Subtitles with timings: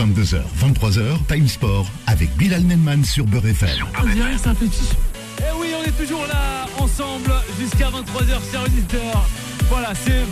[0.00, 3.68] 22h, 23h, Time Sport avec Bilal Nenman sur Beurre FM.
[3.76, 7.30] Eh oui, on est toujours là ensemble
[7.60, 9.28] jusqu'à 23h, chers auditeurs.
[9.68, 10.24] Voilà, c'est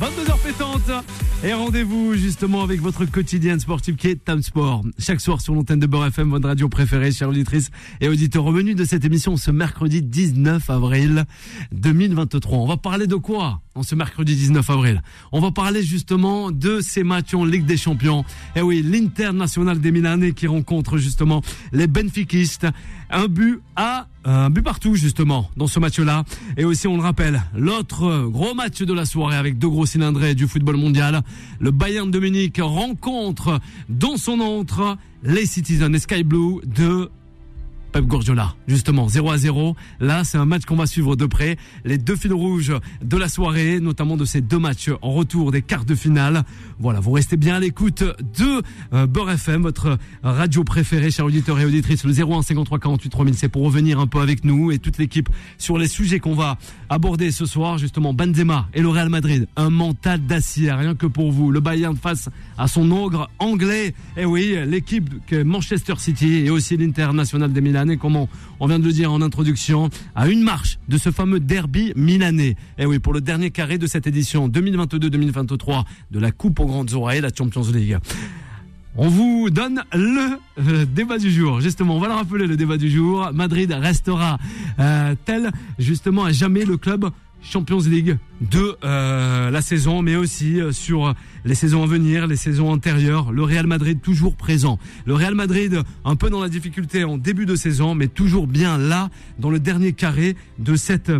[0.00, 1.04] 22h pétante.
[1.42, 4.84] Et rendez-vous justement avec votre quotidienne sportive qui est Time Sport.
[4.96, 7.70] Chaque soir sur l'antenne de Beurre FM, votre radio préférée, chères auditrices
[8.00, 8.44] et auditeurs.
[8.44, 11.24] Revenu de cette émission ce mercredi 19 avril
[11.72, 12.58] 2023.
[12.58, 13.60] On va parler de quoi?
[13.82, 15.02] Ce mercredi 19 avril
[15.32, 18.24] On va parler justement de ces matchs en Ligue des Champions.
[18.54, 21.42] Et oui, l'International des Milanais qui rencontre justement
[21.72, 22.66] les Benfiquistes.
[23.10, 26.24] Un but à un but partout justement dans ce match-là.
[26.56, 30.34] Et aussi, on le rappelle, l'autre gros match de la soirée avec deux gros cylindrés
[30.34, 31.22] du football mondial.
[31.60, 37.10] Le Bayern de Munich rencontre dans son entre les Citizens Sky Blue de
[37.96, 38.54] Pep Guardiola.
[38.68, 39.74] Justement, 0 à 0.
[40.00, 41.56] Là, c'est un match qu'on va suivre de près.
[41.86, 45.62] Les deux fils rouges de la soirée, notamment de ces deux matchs en retour des
[45.62, 46.42] quarts de finale.
[46.78, 51.58] Voilà, vous restez bien à l'écoute de euh, Beurre FM, votre radio préférée, chers auditeurs
[51.58, 52.04] et auditrices.
[52.04, 55.30] Le 01 53 48 3000, c'est pour revenir un peu avec nous et toute l'équipe
[55.56, 56.58] sur les sujets qu'on va
[56.90, 57.78] aborder ce soir.
[57.78, 59.48] Justement, Benzema et le Real Madrid.
[59.56, 61.50] Un mental d'acier, rien que pour vous.
[61.50, 63.94] Le Bayern face à son ogre anglais.
[64.18, 68.28] Et oui, l'équipe que Manchester City et aussi l'International des Milan et comment
[68.60, 72.56] on vient de le dire en introduction, à une marche de ce fameux derby milanais.
[72.78, 76.92] Et oui, pour le dernier carré de cette édition 2022-2023 de la Coupe aux grandes
[76.94, 77.98] oreilles, la Champions League.
[78.98, 81.60] On vous donne le euh, débat du jour.
[81.60, 83.30] Justement, on va le rappeler le débat du jour.
[83.34, 84.38] Madrid restera
[84.78, 87.10] euh, tel justement à jamais le club
[87.42, 92.36] Champions League de euh, la saison, mais aussi euh, sur les saisons à venir, les
[92.36, 93.32] saisons antérieures.
[93.32, 94.78] Le Real Madrid toujours présent.
[95.06, 98.78] Le Real Madrid un peu dans la difficulté en début de saison, mais toujours bien
[98.78, 101.12] là dans le dernier carré de cette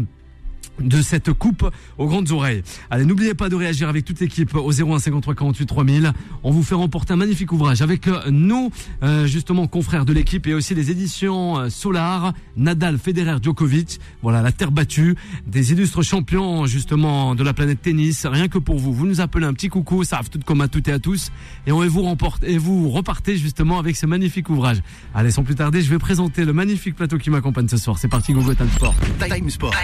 [0.81, 2.63] de cette coupe aux grandes oreilles.
[2.91, 6.13] Allez, n'oubliez pas de réagir avec toute l'équipe au 01 53 48 3000.
[6.43, 8.71] On vous fait remporter un magnifique ouvrage avec euh, nos
[9.03, 14.01] euh, justement confrères de l'équipe et aussi les éditions euh, Solar, Nadal, Federer, Djokovic.
[14.23, 15.17] Voilà, la terre battue,
[15.47, 18.27] des illustres champions justement de la planète tennis.
[18.27, 20.69] Rien que pour vous, vous nous appelez un petit coucou, ça arrive tout comme à
[20.69, 21.31] toutes et à tous,
[21.67, 24.79] et on vous remporte et vous repartez justement avec ce magnifique ouvrage.
[25.15, 27.99] Allez, sans plus tarder, je vais présenter le magnifique plateau qui m'accompagne ce soir.
[27.99, 28.95] C'est parti, Google Time Sport.
[29.19, 29.75] Time Sport.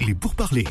[0.00, 0.64] Il est pour parler.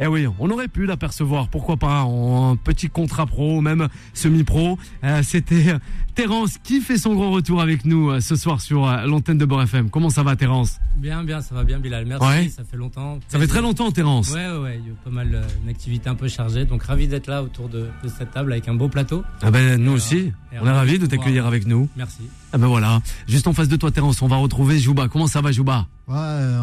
[0.00, 4.78] Eh oui, on aurait pu l'apercevoir, pourquoi pas, en petit contrat pro, même semi-pro.
[5.02, 5.74] Euh, C'était
[6.14, 9.44] Terence qui fait son grand retour avec nous euh, ce soir sur euh, l'antenne de
[9.44, 9.90] Beurre FM.
[9.90, 10.78] Comment ça va, Terence?
[10.98, 12.06] Bien, bien, ça va bien, Bilal.
[12.06, 12.48] Merci, Ouais.
[12.48, 13.18] ça fait longtemps.
[13.26, 14.32] Ça fait très longtemps, Terence.
[14.32, 16.64] Ouais, ouais, ouais, il y a pas mal, euh, une activité un peu chargée.
[16.64, 19.24] Donc, ravi d'être là autour de, de cette table avec un beau plateau.
[19.42, 21.88] Ah ben nous aussi, on est ravis de t'accueillir avec nous.
[21.96, 22.20] Merci.
[22.52, 25.08] Ah ben voilà, juste en face de toi, Terence, on va retrouver Jouba.
[25.08, 26.16] Comment ça va, Jouba Ouais,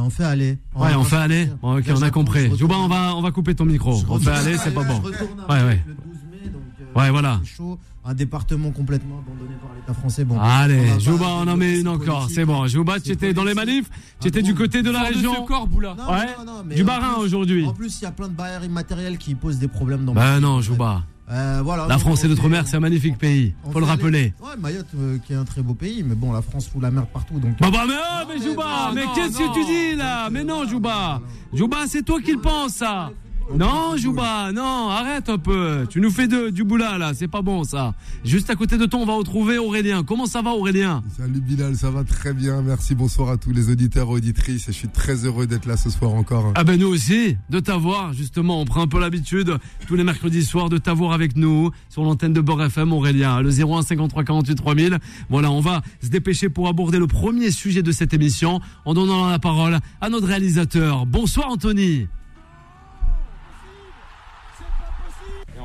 [0.03, 0.57] on fait aller.
[0.75, 1.47] Ouais, on fait aller.
[1.61, 2.49] Bon, ok, on a compris.
[2.57, 4.01] Jouba, on va, on va couper ton micro.
[4.09, 4.99] On fait aller, c'est pas bon.
[5.47, 5.83] Ouais, ouais.
[5.85, 6.61] Le 12 mai, donc.
[6.81, 7.39] euh, Ouais, voilà.
[7.45, 7.77] chaud.
[8.07, 10.25] Un département complètement abandonné par l'État français.
[10.25, 10.37] Bon.
[10.37, 12.29] on Allez, Jouba, on en met une encore.
[12.31, 12.65] C'est bon.
[12.67, 15.95] Jouba, tu étais dans les manifs Tu Un étais du côté de la région Boula.
[15.97, 16.75] Non, Ouais.
[16.75, 17.65] Du Barin aujourd'hui.
[17.65, 20.39] En plus, il y a plein de barrières immatérielles qui posent des problèmes dans Ben
[20.39, 20.61] non.
[20.61, 21.03] Jouba.
[21.31, 23.53] Euh, voilà, La France et l'outre-mer, c'est un magnifique pays.
[23.71, 24.07] Faut le rappeler.
[24.19, 26.79] aller- Ouais, Mayotte, euh, qui est un très beau pays, mais bon, la France fout
[26.81, 27.39] la merde partout.
[27.39, 29.49] Donc, Bah bah mais, oh, mais mais Jouba, non, mais non, qu'est-ce non.
[29.51, 31.21] que tu dis là Mais non, Jouba.
[31.51, 33.09] Jouba, c'est toi qui le penses ça.
[33.53, 35.85] Non, Jouba, non, arrête un peu.
[35.89, 37.93] Tu nous fais de, du boula là, c'est pas bon ça.
[38.23, 40.03] Juste à côté de toi, on va retrouver Aurélien.
[40.03, 41.03] Comment ça va Aurélien?
[41.15, 42.61] Salut Bilal, ça va très bien.
[42.63, 44.67] Merci, bonsoir à tous les auditeurs et auditrices.
[44.67, 46.51] Et je suis très heureux d'être là ce soir encore.
[46.55, 49.57] Ah ben nous aussi, de t'avoir justement, on prend un peu l'habitude
[49.87, 53.49] tous les mercredis soirs de t'avoir avec nous sur l'antenne de Beurre FM Aurélien, le
[53.49, 54.97] 01 53 48 3000.
[55.29, 59.29] Voilà, on va se dépêcher pour aborder le premier sujet de cette émission en donnant
[59.29, 61.05] la parole à notre réalisateur.
[61.05, 62.07] Bonsoir Anthony.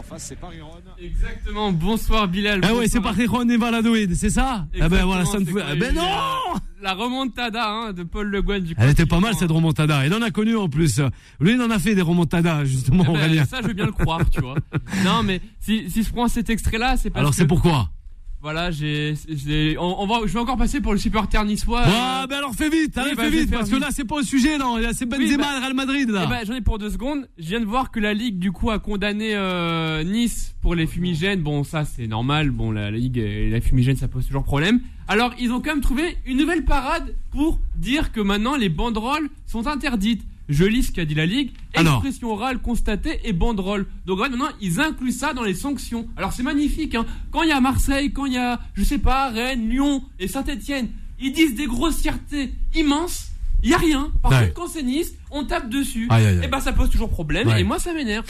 [0.01, 0.71] En face, c'est Paris-Ron.
[0.99, 1.73] Exactement.
[1.73, 2.61] Bonsoir, Bilal.
[2.65, 4.67] Ah ouais, c'est parti Juan Valladolid, c'est ça?
[4.81, 6.03] Ah ben voilà, ça ne c'est Ah ben non
[6.81, 10.07] La remontada hein, de Paul Le Guen du Elle était coup, pas mal cette remontada,
[10.07, 11.01] il en a connu en plus.
[11.39, 13.45] Lui il en a fait des remontadas justement Eh ben, Aurélien.
[13.45, 14.55] ça, je veux bien le croire, tu vois.
[15.05, 17.37] Non, mais si, si je prends cet extrait-là, c'est parce Alors que.
[17.37, 17.91] c'est pourquoi?
[18.43, 19.15] Voilà, j'ai.
[19.79, 21.83] On, on va, je vais encore passer pour le supporter niçois.
[21.85, 24.23] Ah ben alors fais vite, allez bah, fais vite, parce que là c'est pas au
[24.23, 26.27] sujet non, Là, c'est Benzema Oui, bah- le Real Madrid là.
[26.27, 27.29] Ben, j'en ai pour deux secondes.
[27.39, 30.87] Je viens de voir que la Ligue, du coup, a condamné euh, Nice pour les
[30.87, 31.43] fumigènes.
[31.43, 32.51] Bon, ça, c'est normal.
[32.51, 34.81] Bon, la, la Ligue et la fumigène, ça pose toujours problème.
[35.07, 39.29] Alors, ils ont quand même trouvé une nouvelle parade pour dire que maintenant, les banderoles
[39.47, 40.23] sont interdites.
[40.49, 41.51] Je lis ce qu'a dit la Ligue.
[41.81, 41.97] Alors.
[42.05, 43.87] Expression orale constatée et banderole.
[44.07, 46.07] Donc, maintenant, ils incluent ça dans les sanctions.
[46.17, 46.95] Alors, c'est magnifique.
[46.95, 47.07] Hein.
[47.31, 50.29] Quand il y a Marseille, quand il y a, je sais pas, Rennes, Lyon et
[50.29, 50.89] Saint-Etienne,
[51.21, 53.27] ils disent des grossièretés immenses.
[53.63, 54.11] il y a rien.
[54.23, 54.39] Par Ouais.
[54.49, 56.07] contre, quand c'est Nice, on tape dessus.
[56.09, 56.45] Aïe, aïe, aïe.
[56.45, 57.47] Et ben ça pose toujours problème.
[57.47, 57.61] Ouais.
[57.61, 58.25] Et moi, ça m'énerve.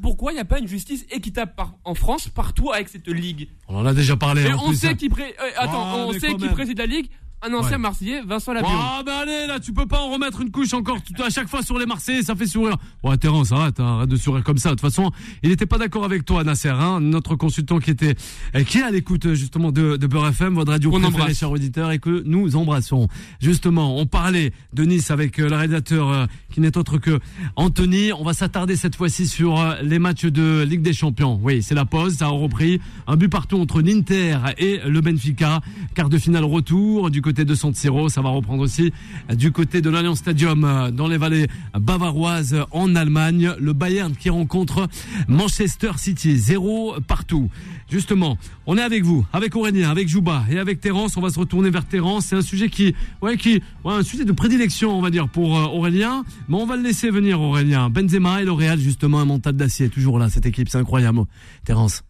[0.00, 3.48] pourquoi il n'y a pas une justice équitable par- en France partout avec cette ligue?
[3.68, 4.42] On en a déjà parlé.
[4.46, 4.94] Et on sait hein.
[4.94, 7.10] qui pré- euh, attends, on sait qui préside la ligue.
[7.46, 7.78] Un ancien Ouais.
[7.78, 8.52] Marseillais, Vincent.
[8.64, 11.48] Ah ben allez là, tu peux pas en remettre une couche encore tout, à chaque
[11.48, 12.76] fois sur les Marseillais, ça fait sourire.
[13.02, 14.70] Ouais, Terence, arrête, hein, arrête de sourire comme ça.
[14.70, 15.10] De toute façon,
[15.42, 18.14] il n'était pas d'accord avec toi, Nasser, hein, notre consultant qui était,
[18.54, 21.38] euh, qui est à l'écoute justement de, de Beurre FM, votre radio Qu'on préférée, embrasse.
[21.38, 23.08] chers auditeurs, et que nous embrassons.
[23.40, 27.18] Justement, on parlait de Nice avec euh, le réalisateur euh, qui n'est autre que
[27.56, 28.12] Anthony.
[28.12, 31.40] On va s'attarder cette fois-ci sur euh, les matchs de Ligue des Champions.
[31.42, 32.80] Oui, c'est la pause, ça a repris.
[33.08, 35.60] Un but partout entre l'Inter et le Benfica.
[35.94, 37.74] Quart de finale retour du côté de San.
[37.74, 37.90] Ça
[38.20, 38.92] va reprendre aussi
[39.34, 43.52] du côté de l'Allianz Stadium euh, dans les vallées bavaroises en Allemagne.
[43.58, 44.86] Le Bayern qui rencontre
[45.26, 46.36] Manchester City.
[46.36, 47.50] Zéro partout.
[47.90, 51.16] Justement, on est avec vous, avec Aurélien, avec Jouba et avec Terence.
[51.16, 52.26] On va se retourner vers Terence.
[52.26, 55.58] C'est un sujet qui, ouais, qui, ouais, un sujet de prédilection, on va dire, pour
[55.58, 56.24] euh, Aurélien.
[56.48, 57.88] Mais on va le laisser venir, Aurélien.
[57.90, 59.88] Benzema et le Real, justement, un mental d'acier.
[59.88, 61.22] Toujours là, cette équipe, c'est incroyable.
[61.64, 62.02] Terence.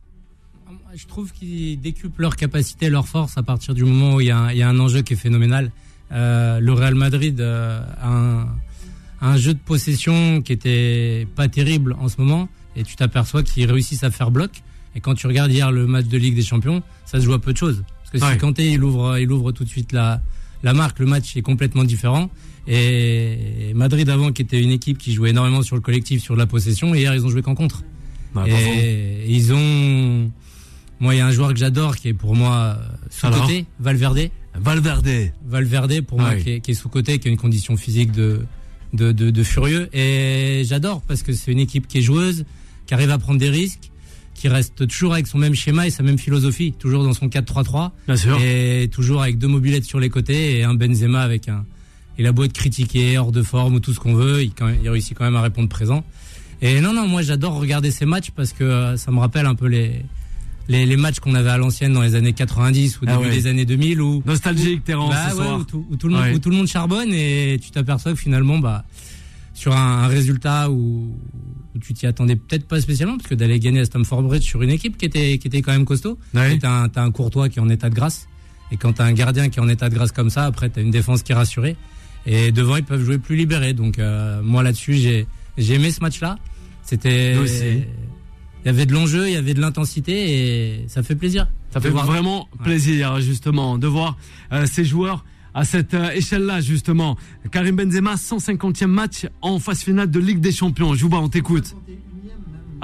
[0.97, 4.31] Je trouve qu'ils décuplent leur capacité, leur force à partir du moment où il y
[4.31, 5.73] a un, il y a un enjeu qui est phénoménal.
[6.13, 8.47] Euh, le Real Madrid euh, a
[9.21, 13.69] un, jeu de possession qui était pas terrible en ce moment et tu t'aperçois qu'ils
[13.71, 14.63] réussissent à faire bloc.
[14.95, 17.41] Et quand tu regardes hier le match de Ligue des Champions, ça se joue à
[17.41, 17.83] peu de choses.
[17.99, 18.35] Parce que Ouais.
[18.35, 20.21] si Kanté il ouvre, il ouvre tout de suite la,
[20.65, 22.29] la marque, le match est complètement différent.
[22.67, 26.47] Et Madrid avant qui était une équipe qui jouait énormément sur le collectif, sur la
[26.47, 27.83] possession, et hier ils ont joué qu'en contre.
[28.35, 28.51] Bravo.
[28.51, 30.31] Et ils ont.
[31.01, 32.79] Moi, il y a un joueur que j'adore qui est pour moi
[33.23, 34.31] Alors sous-côté, Valverde.
[34.55, 35.09] Valverde.
[35.47, 36.41] Valverde, pour moi, Ouais.
[36.43, 38.41] qui est, qui est sous-côté, qui a une condition physique de,
[38.93, 39.89] de, de, de furieux.
[39.93, 42.45] Et j'adore parce que c'est une équipe qui est joueuse,
[42.87, 43.91] qui arrive à prendre des risques,
[44.35, 47.91] qui reste toujours avec son même schéma et sa même philosophie, toujours dans son 4-3-3.
[48.07, 48.39] Bien sûr.
[48.43, 51.65] Et toujours avec deux mobilettes sur les côtés et un Benzema avec un.
[52.19, 54.67] Il a beau être critiqué, hors de forme ou tout ce qu'on veut, il, quand
[54.67, 56.05] même- il réussit quand même à répondre présent.
[56.63, 59.55] Et non, non, moi j'adore regarder ces matchs parce que euh, ça me rappelle un
[59.57, 60.01] peu les,
[60.69, 63.35] les, les matchs qu'on avait à l'ancienne dans les années 90 ou Ah début ouais.
[63.35, 65.59] des années 2000 où, Nostalgique, Terence, bah ce ouais, soir.
[65.61, 66.35] où, tout, où tout le monde, Ouais.
[66.35, 68.85] où tout le monde charbonne et tu t'aperçois que finalement, bah,
[69.53, 71.17] sur un, un résultat où,
[71.75, 74.63] où tu t'y attendais peut-être pas spécialement, parce que d'aller gagner à Stamford Bridge sur
[74.63, 76.59] une équipe qui était, qui était quand même costaud, Ouais.
[76.59, 78.29] t'as un, t'as un courtois qui est en état de grâce.
[78.73, 80.81] Et quand t'as un gardien qui est en état de grâce comme ça, après t'as
[80.83, 81.77] une défense qui est rassurée.
[82.27, 83.75] Et devant, ils peuvent jouer plus libérés.
[83.75, 85.27] Donc euh, moi là-dessus, j'ai
[85.75, 86.39] aimé ce match-là.
[86.83, 91.49] C'était il y avait de l'enjeu, il y avait de l'intensité et ça fait plaisir.
[91.71, 94.17] Ça fait voir- vraiment plaisir, justement, de voir
[94.53, 95.25] euh, ces joueurs
[95.55, 97.17] à cette euh, échelle-là, justement.
[97.51, 100.95] Karim Benzema, 150e match en phase finale de Ligue des Champions.
[100.95, 101.75] Jouba, on t'écoute.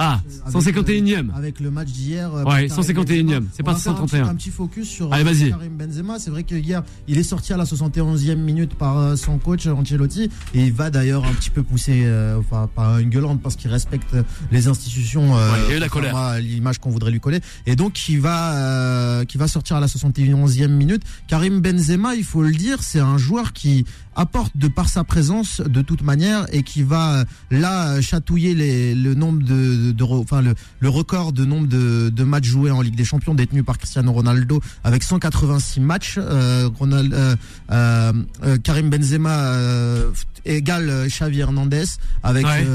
[0.03, 1.29] Ah, Avec, 151e.
[1.31, 2.35] euh, Avec le match d'hier.
[2.35, 3.47] euh, Ouais, Karim 151e, Benzema.
[3.53, 4.29] c'est On pas va faire un petit- 131.
[4.29, 5.51] Un petit focus sur Allez, euh, vas-y.
[5.51, 6.19] Karim Benzema.
[6.19, 10.31] C'est vrai que hier, il est sorti à la 71e minute par son coach Ancelotti
[10.55, 13.71] et il va d'ailleurs un petit peu pousser, euh, enfin pas une gueulante parce qu'il
[13.71, 14.17] respecte
[14.51, 15.37] les institutions.
[15.37, 16.39] euh, Ouais, il y a eu la colère.
[16.41, 19.87] L'image qu'on voudrait lui coller et donc qui va, euh, qui va sortir à la
[19.89, 21.03] 71e minute.
[21.29, 23.85] Karim Benzema, il faut le dire, c'est un joueur qui
[24.21, 28.95] apporte de par sa présence de toute manière et qui va euh, là chatouiller les,
[28.95, 32.45] le nombre de, de, de re- enfin le, le record de nombre de, de matchs
[32.49, 36.17] joués en Ligue des Champions détenu par Cristiano Ronaldo avec 186 matchs.
[36.19, 37.35] Euh, Ronald- euh,
[37.73, 38.13] euh,
[38.45, 40.11] euh, Karim Benzema euh,
[40.45, 41.85] égale Xavi Hernandez
[42.23, 42.67] avec Ouais.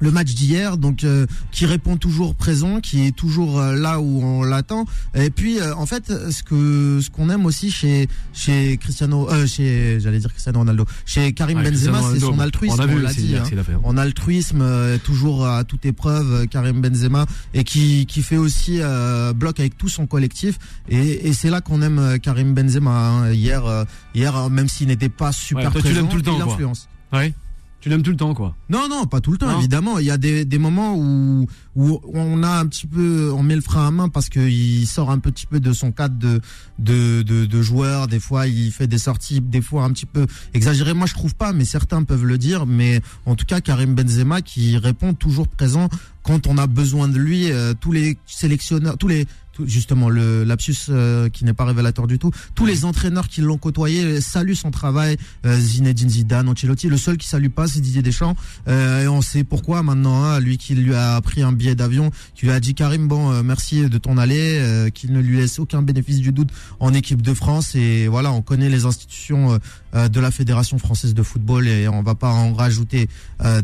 [0.00, 4.22] Le match d'hier, donc euh, qui répond toujours présent, qui est toujours euh, là où
[4.22, 4.86] on l'attend.
[5.14, 9.46] Et puis, euh, en fait, ce que ce qu'on aime aussi chez chez Cristiano, euh,
[9.46, 12.76] chez j'allais dire Cristiano Ronaldo, chez Karim Ouais, Benzema, c'est son altruisme.
[12.78, 13.36] On a vu l'a dit.
[13.36, 13.44] hein.
[13.44, 13.80] hein.
[13.84, 19.32] En altruisme, euh, toujours à toute épreuve, Karim Benzema, et qui, qui fait aussi euh,
[19.32, 20.58] bloc avec tout son collectif.
[20.88, 22.90] Et, et c'est là qu'on aime Karim Benzema.
[22.90, 23.32] hein.
[23.32, 26.16] Hier, euh, hier, euh, même s'il n'était pas super Ouais, toi, tu présent, l'aimes tout
[26.16, 26.52] le temps, il quoi.
[26.54, 26.88] influence.
[27.12, 27.34] Ouais.
[27.80, 28.54] Tu l'aimes tout le temps, quoi.
[28.68, 29.58] Non, non, pas tout le temps, Non.
[29.58, 29.98] évidemment.
[29.98, 31.46] Il y a des, des moments où,
[31.76, 35.10] où on a un petit peu, on met le frein à main parce qu'il sort
[35.10, 36.40] un petit peu de son cadre de,
[36.78, 38.08] de, de, de joueur.
[38.08, 40.94] Des fois, il fait des sorties, des fois un petit peu exagérées.
[40.94, 42.66] Moi, je trouve pas, mais certains peuvent le dire.
[42.66, 45.88] Mais en tout cas, Karim Benzema qui répond toujours présent
[46.22, 47.50] quand on a besoin de lui.
[47.52, 49.26] euh, tous les sélectionneurs, tous les
[49.66, 52.30] justement le lapsus euh, qui n'est pas révélateur du tout.
[52.54, 55.18] Tous les entraîneurs qui l'ont côtoyé saluent son travail.
[55.44, 56.88] Euh, Zinedine Zidane, Ancelotti.
[56.88, 58.36] Le seul qui salue pas, c'est Didier Deschamps.
[58.68, 60.24] Euh, et on sait pourquoi maintenant.
[60.24, 63.30] hein, lui qui lui a pris un billet d'avion, qui lui a dit Karim, bon,
[63.30, 66.94] euh, merci de ton aller, euh, qu'il ne lui laisse aucun bénéfice du doute en
[66.94, 67.74] équipe de France.
[67.74, 69.58] Et voilà, on connaît les institutions
[69.94, 73.08] euh, de la Fédération française de football et on va pas en rajouter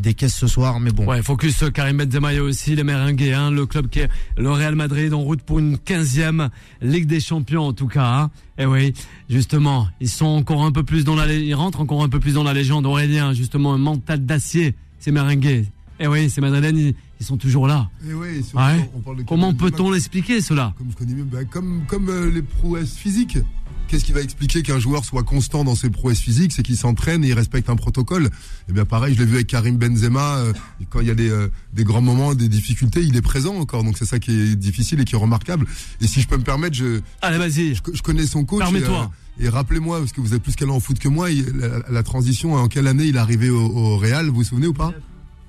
[0.00, 1.06] des caisses ce soir, mais bon.
[1.06, 4.74] Ouais, focus Karim Benzema et aussi les Merengues, hein, le club qui est le Real
[4.74, 6.48] Madrid en route pour une 15e
[6.80, 8.06] Ligue des Champions en tout cas.
[8.06, 8.30] Hein.
[8.58, 8.94] Et oui,
[9.28, 12.34] justement, ils sont encore un peu plus dans la, ils rentrent encore un peu plus
[12.34, 12.86] dans la légende.
[12.86, 15.66] Aurélien, justement, un mental d'acier, ces Merengues.
[15.98, 17.88] Et oui, ces Madrilènes, ils, sont toujours là.
[18.04, 18.90] Et et surtout, Ouais.
[18.94, 22.30] on parle de Comment peut-on l'expliquer cela Comme je connais mieux, bah, comme, comme euh,
[22.30, 23.38] les prouesses physiques.
[23.88, 27.22] Qu'est-ce qui va expliquer qu'un joueur soit constant dans ses prouesses physiques C'est qu'il s'entraîne
[27.24, 28.30] et il respecte un protocole.
[28.68, 30.52] Et bien pareil, je l'ai vu avec Karim Benzema, euh,
[30.90, 33.84] quand il y a des, euh, des grands moments, des difficultés, il est présent encore.
[33.84, 35.66] Donc c'est ça qui est difficile et qui est remarquable.
[36.00, 37.76] Et si je peux me permettre, je, Allez, vas-y.
[37.76, 38.58] je, je connais son coach.
[38.58, 39.08] Permets-toi.
[39.38, 41.46] Et, euh, et rappelez-moi, parce que vous êtes plus calé en foot que moi, il-
[41.56, 44.66] la, la transition, en quelle année il est arrivé au, au Real, vous vous souvenez
[44.66, 44.92] ou pas?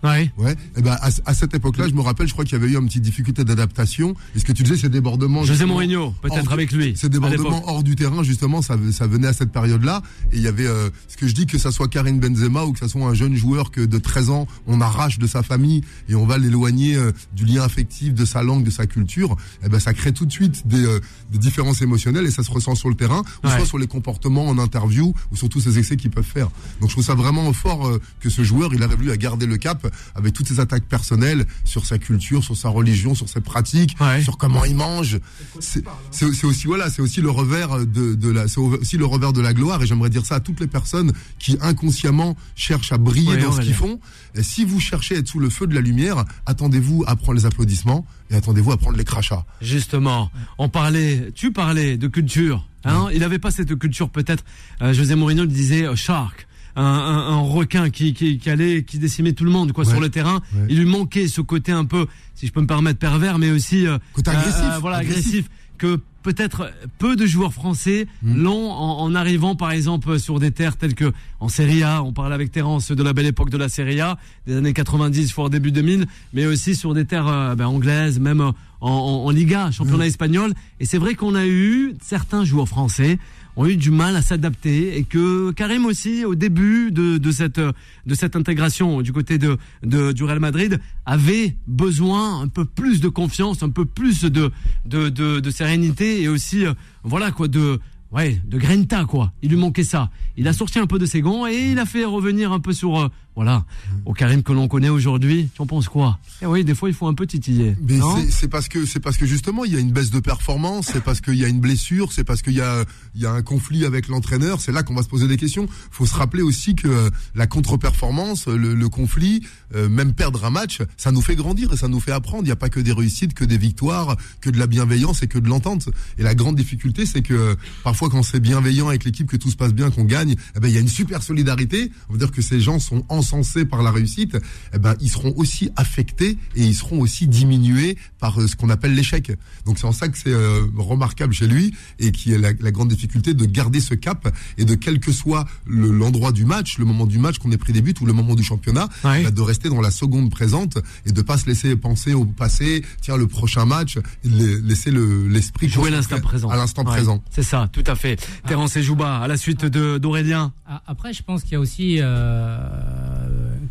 [0.03, 0.31] Ouais.
[0.37, 0.55] Ouais.
[0.75, 2.77] Et ben à, à cette époque-là, je me rappelle, je crois qu'il y avait eu
[2.77, 4.13] une petite difficulté d'adaptation.
[4.35, 5.43] Et ce que tu disais, c'est débordement.
[5.43, 6.93] José Mourinho, peut-être avec lui.
[6.95, 10.01] Ces débordements hors du terrain, justement, ça, ça venait à cette période-là.
[10.31, 12.73] Et il y avait euh, ce que je dis, que ça soit Karim Benzema ou
[12.73, 15.81] que ça soit un jeune joueur que de 13 ans, on arrache de sa famille
[16.09, 19.35] et on va l'éloigner euh, du lien affectif, de sa langue, de sa culture.
[19.63, 20.99] Et ben ça crée tout de suite des, euh,
[21.31, 23.55] des différences émotionnelles et ça se ressent sur le terrain, ou Ouais.
[23.57, 26.49] soit sur les comportements en interview, ou sur tous ces excès qu'ils peuvent faire.
[26.81, 29.45] Donc je trouve ça vraiment fort euh, que ce joueur, il arrive lui à garder
[29.45, 33.41] le cap avec toutes ses attaques personnelles sur sa culture, sur sa religion, sur ses
[33.41, 34.21] pratiques, Ouais.
[34.21, 35.19] sur comment il mange.
[35.59, 39.41] C'est aussi voilà, c'est aussi le revers de, de la, c'est aussi le revers de
[39.41, 39.81] la gloire.
[39.83, 43.51] Et j'aimerais dire ça à toutes les personnes qui inconsciemment cherchent à briller Ouais, dans
[43.51, 43.99] ce qu'ils font.
[44.35, 47.37] Et si vous cherchez à être sous le feu de la lumière, attendez-vous à prendre
[47.39, 49.45] les applaudissements et attendez-vous à prendre les crachats.
[49.61, 52.65] Justement, on parlait, tu parlais de culture.
[52.83, 54.43] Hein Il n'avait pas cette culture peut-être.
[54.81, 56.46] euh, José Mourinho le disait euh, shark,
[56.77, 59.91] un, un- un requin qui, qui, qui allait, qui décimait tout le monde quoi Ouais.
[59.91, 60.41] sur le terrain.
[60.55, 60.67] Ouais.
[60.69, 62.05] Il lui manquait ce côté un peu,
[62.35, 65.17] si je peux me permettre, pervers, mais aussi euh, Côté agressif, voilà, agressif.
[65.25, 65.49] agressif.
[65.77, 68.41] Que peut-être peu de joueurs français Mm.
[68.41, 72.11] l'ont en, en arrivant par exemple sur des terres telles que en Serie A, on
[72.13, 74.17] parlait avec Terence de la belle époque de la Serie A,
[74.47, 78.41] des années 90 voire début 2000, mais aussi sur des terres euh, ben, anglaises, même
[78.41, 80.07] euh, en, en, en Liga, championnat Mm.
[80.07, 80.53] espagnol.
[80.79, 83.19] Et c'est vrai qu'on a eu certains joueurs français
[83.57, 87.59] ont eu du mal à s'adapter et que Karim aussi au début de, de cette
[87.59, 93.01] de cette intégration du côté de, de du Real Madrid avait besoin un peu plus
[93.01, 94.51] de confiance, un peu plus de
[94.85, 96.73] de, de, sérénité et aussi euh,
[97.03, 97.79] voilà quoi de
[98.11, 99.33] ouais de grinta quoi.
[99.41, 100.11] Il lui manquait ça.
[100.37, 102.73] Il a sorti un peu de ses gants et il a fait revenir un peu
[102.73, 103.65] sur euh, voilà
[104.05, 105.49] au Karim que l'on connaît aujourd'hui.
[105.55, 106.17] Tu en penses quoi?
[106.41, 107.77] Eh oui, des fois il faut un peu titiller.
[107.87, 107.99] Mais
[108.31, 111.03] c'est- parce que c'est parce que justement il y a une baisse de performance, c'est
[111.03, 113.43] parce qu'il y a une blessure, c'est parce qu'il y a il y a un
[113.43, 114.59] conflit avec l'entraîneur.
[114.59, 115.67] C'est là qu'on va se poser des questions.
[115.91, 119.43] Faut se rappeler aussi que euh, la contre-performance, le, le conflit,
[119.75, 122.41] euh, même perdre un match, ça nous fait grandir et ça nous fait apprendre.
[122.43, 125.27] Il n'y a pas que des réussites, que des victoires, que de la bienveillance et
[125.27, 125.89] que de l'entente.
[126.17, 129.51] Et la grande difficulté, c'est que euh, parfois quand c'est bienveillant avec l'équipe, que tout
[129.51, 131.91] se passe bien, qu'on gagne, eh ben il y a une super solidarité.
[132.09, 134.37] On veut dire que ces gens sont encensés par la réussite.
[134.73, 138.69] Eh ben ils seront aussi affectés et ils seront aussi diminués par euh, ce qu'on
[138.69, 139.31] appelle l'échec.
[139.65, 142.71] Donc c'est en ça que c'est euh, remarquable chez lui et qui est la, la
[142.71, 146.77] grande difficulté de garder ce cap et de quel que soit le- l'endroit du match,
[146.77, 149.23] le moment du match qu'on ait pris des buts ou le moment du championnat, Ouais.
[149.23, 152.83] bah, de rester dans la seconde présente et de pas se laisser penser au passé,
[153.01, 156.49] tiens le prochain match, laisser le- l'esprit Jouer l'instant présent.
[156.49, 157.23] à l'instant Ouais, présent.
[157.31, 158.19] C'est ça, tout à fait.
[158.47, 160.53] Terence et Jouba, à la suite de d'Aurélien.
[160.85, 163.16] Après, je pense qu'il y a aussi euh,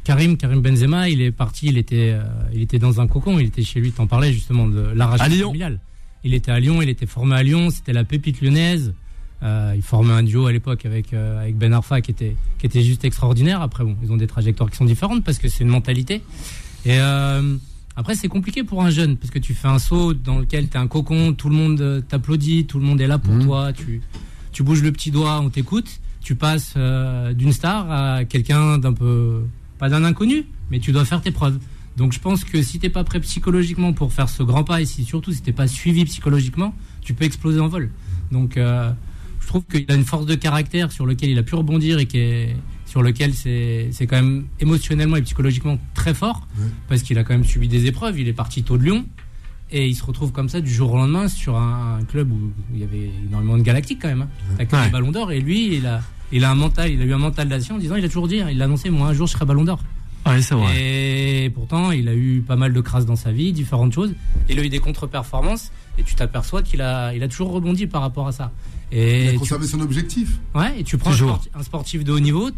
[0.04, 1.08] Karim, Karim Benzema.
[1.08, 2.22] Il est parti, il était, euh,
[2.54, 3.38] il était dans un cocon.
[3.38, 3.92] Il était chez lui.
[3.92, 5.48] T'en parlais justement de l'arrachement Lyon.
[5.48, 5.80] familial.
[6.24, 7.70] Il était à Lyon, il était formé à Lyon.
[7.70, 8.94] C'était la pépite lyonnaise.
[9.42, 12.66] Euh, il formait un duo à l'époque avec euh, avec Ben Arfa qui était qui
[12.66, 13.60] était juste extraordinaire.
[13.60, 16.22] Après, bon, ils ont des trajectoires qui sont différentes parce que c'est une mentalité.
[16.86, 17.56] Et euh,
[17.96, 20.76] après, c'est compliqué pour un jeune parce que tu fais un saut dans lequel tu
[20.76, 23.44] es un cocon, tout le monde euh, t'applaudit, tout le monde est là pour Mhm.
[23.44, 24.00] toi, tu,
[24.52, 28.92] tu bouges le petit doigt, on t'écoute, tu passes euh, d'une star à quelqu'un d'un
[28.92, 29.44] peu,
[29.78, 31.60] pas d'un inconnu, mais tu dois faire tes preuves.
[31.96, 34.86] Donc je pense que si t'es pas prêt psychologiquement pour faire ce grand pas et
[34.86, 37.90] si surtout si t'es pas suivi psychologiquement, tu peux exploser en vol.
[38.32, 38.90] Donc euh,
[39.40, 42.06] je trouve qu'il a une force de caractère sur lequel il a pu rebondir et
[42.06, 42.56] qui est,
[42.86, 46.66] sur lequel c'est quand même émotionnellement et psychologiquement très fort Ouais.
[46.88, 48.18] parce qu'il a quand même subi des épreuves.
[48.18, 49.06] Il est parti tôt de Lyon
[49.70, 52.52] et il se retrouve comme ça du jour au lendemain sur un, un club où
[52.74, 54.22] il y avait énormément de galactiques quand même.
[54.22, 54.28] Hein.
[54.58, 54.90] T'as que Ouais.
[54.90, 57.48] ballons d'or et lui il a il a un mental, il a eu un mental
[57.48, 59.44] d'acier en disant il a toujours dit, il a annoncé moi un jour je serai
[59.44, 59.80] ballon d'or.
[60.26, 61.44] Ouais, c'est vrai.
[61.44, 64.12] Et pourtant, il a eu pas mal de crasses dans sa vie, différentes choses.
[64.48, 68.00] Il a eu des contre-performances et tu t'aperçois qu'il a, il a toujours rebondi par
[68.02, 68.50] rapport à ça.
[68.90, 70.40] Il a Et tu, conservé son objectif.
[70.56, 71.36] ouais, et tu prends un, Toujours.
[71.36, 72.50] sporti- un sportif de haut niveau,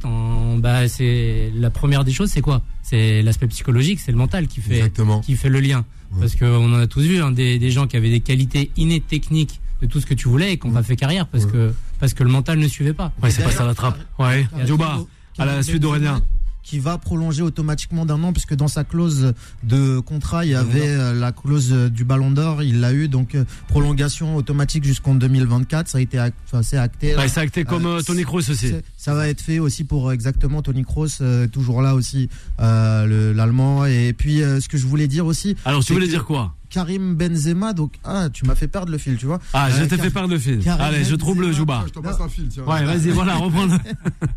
[0.59, 2.63] bah, c'est la première des choses, c'est quoi?
[2.83, 5.21] C'est l'aspect psychologique, c'est le mental qui fait, Exactement.
[5.21, 5.85] qui fait le lien.
[6.13, 6.21] Ouais.
[6.21, 9.01] Parce qu'on en a tous vu, hein, des, des gens qui avaient des qualités innées
[9.01, 11.51] techniques de tout ce que tu voulais et qui n'ont pas fait carrière parce Ouais.
[11.53, 13.13] que parce que le mental ne suivait pas.
[13.23, 13.99] Ouais, c'est pas ça la trappe.
[14.19, 16.23] Ouais, Et à Djouba, nouveau, à la suite d'Aurélien.
[16.69, 19.33] Qui va prolonger automatiquement d'un an puisque dans sa clause
[19.63, 23.09] de contrat il y avait euh, la clause euh, du Ballon d'Or il l'a eu
[23.09, 27.17] donc euh, prolongation automatique jusqu'en 2024 ça a été act- enfin, c'est acté.
[27.17, 28.75] Ouais, c'est acté comme Euh, Tony Kroos aussi.
[28.99, 32.29] Ça va être fait aussi pour exactement Tony Kroos, euh, toujours là aussi,
[32.61, 33.87] euh, le- l'allemand.
[33.87, 36.55] Et puis, ce que je voulais dire aussi, Alors, tu voulais que dire quoi?
[36.71, 39.39] Karim Benzema, donc, ah, tu m'as fait perdre le fil, tu vois.
[39.55, 40.59] Ah, je Euh, t'ai Car- fait perdre le fil.
[40.59, 41.85] Karim Allez, je trouve le Jouba.
[41.87, 42.65] Je t'en passe un fil, tiens.
[42.65, 43.67] Ouais, vas-y, voilà, reprends.
[43.67, 43.79] le-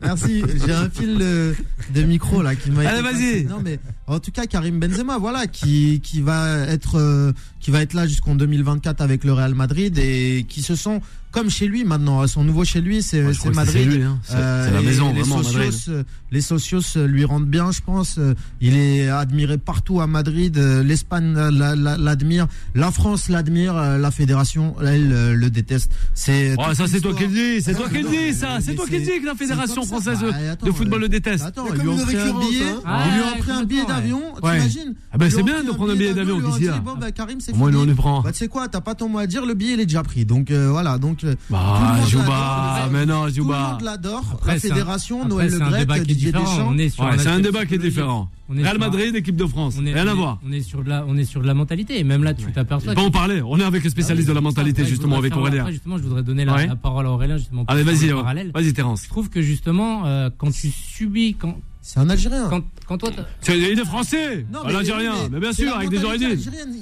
[0.01, 1.55] Merci, j'ai un fil de,
[1.93, 2.87] de micro là qui m'a.
[2.89, 3.45] Allez, vas-y.
[3.45, 7.81] Non mais en tout cas Karim Benzema, voilà, qui qui va être euh, qui va
[7.81, 11.83] être là jusqu'en 2024 avec le Real Madrid et qui se sent comme chez lui
[11.85, 12.25] maintenant.
[12.27, 13.21] Son nouveau chez lui, c'est
[13.53, 13.91] Madrid.
[13.91, 14.19] lui, hein.
[14.23, 15.79] C'est Euh, c'est la et maison, les vraiment, socios, Madrid.
[15.89, 18.17] euh, les socios euh, lui rendent bien, je pense.
[18.17, 20.57] Euh, Il est admiré partout à Madrid.
[20.57, 25.49] Euh, L'Espagne euh, la- la- l'admire, la France l'admire, euh, la fédération elle euh, le
[25.49, 25.91] déteste.
[26.13, 28.75] C'est Oh, ça, c'est toi qui le dis, c'est toi qui le dis, ça, c'est
[28.75, 31.43] toi qui le dis que la Fédération française Bah, attends, de football euh, le déteste.
[31.45, 32.99] Attends, Il y a ils lui ont une pris un récurrence, billet, hein.
[33.07, 35.95] ils lui ont pris un billet d'avion, t'imagines Ah Ils c'est bien de prendre un
[35.95, 38.21] billet d'avion, a dit, Bon, bah, Karim, c'est Moi, on le prend.
[38.21, 40.03] Bah, tu sais quoi, t'as pas ton mot à dire, le billet, il est déjà
[40.03, 40.25] pris.
[40.25, 41.20] Donc, euh, voilà, donc.
[41.49, 42.91] Bah, tout le monde Jouba, l'adore.
[42.91, 43.69] mais non, Tout le Jouba.
[43.73, 44.39] monde l'adore.
[44.45, 46.43] La c'est un- fédération, Après, Noël Le est Didier différent.
[46.43, 46.67] Deschamps.
[46.71, 48.29] On est sur Ouais, c'est un débat qui est différent.
[48.49, 49.75] On est Real Madrid, équipe de France.
[49.79, 50.39] on est, Rien on à voir.
[50.45, 51.99] On est sur de la, on est sur de la mentalité.
[51.99, 52.93] Et même là, tu On t'aperçois.
[52.93, 53.41] va en parler.
[53.41, 55.61] On est avec le spécialiste de la mentalité, justement, avec Aurélien.
[55.61, 56.67] après, justement, je voudrais donner la, Ouais.
[56.67, 57.63] la parole à Aurélien, justement.
[57.65, 58.09] pour Allez, vas-y,
[58.53, 59.03] vas-y, Terence.
[59.03, 62.47] Je trouve que justement, euh, quand tu subis, quand, C'est un Algérien.
[62.47, 63.09] quand, quand toi,
[63.41, 66.37] C'est- Il est français, Non, pas mais- bien sûr, avec des origines.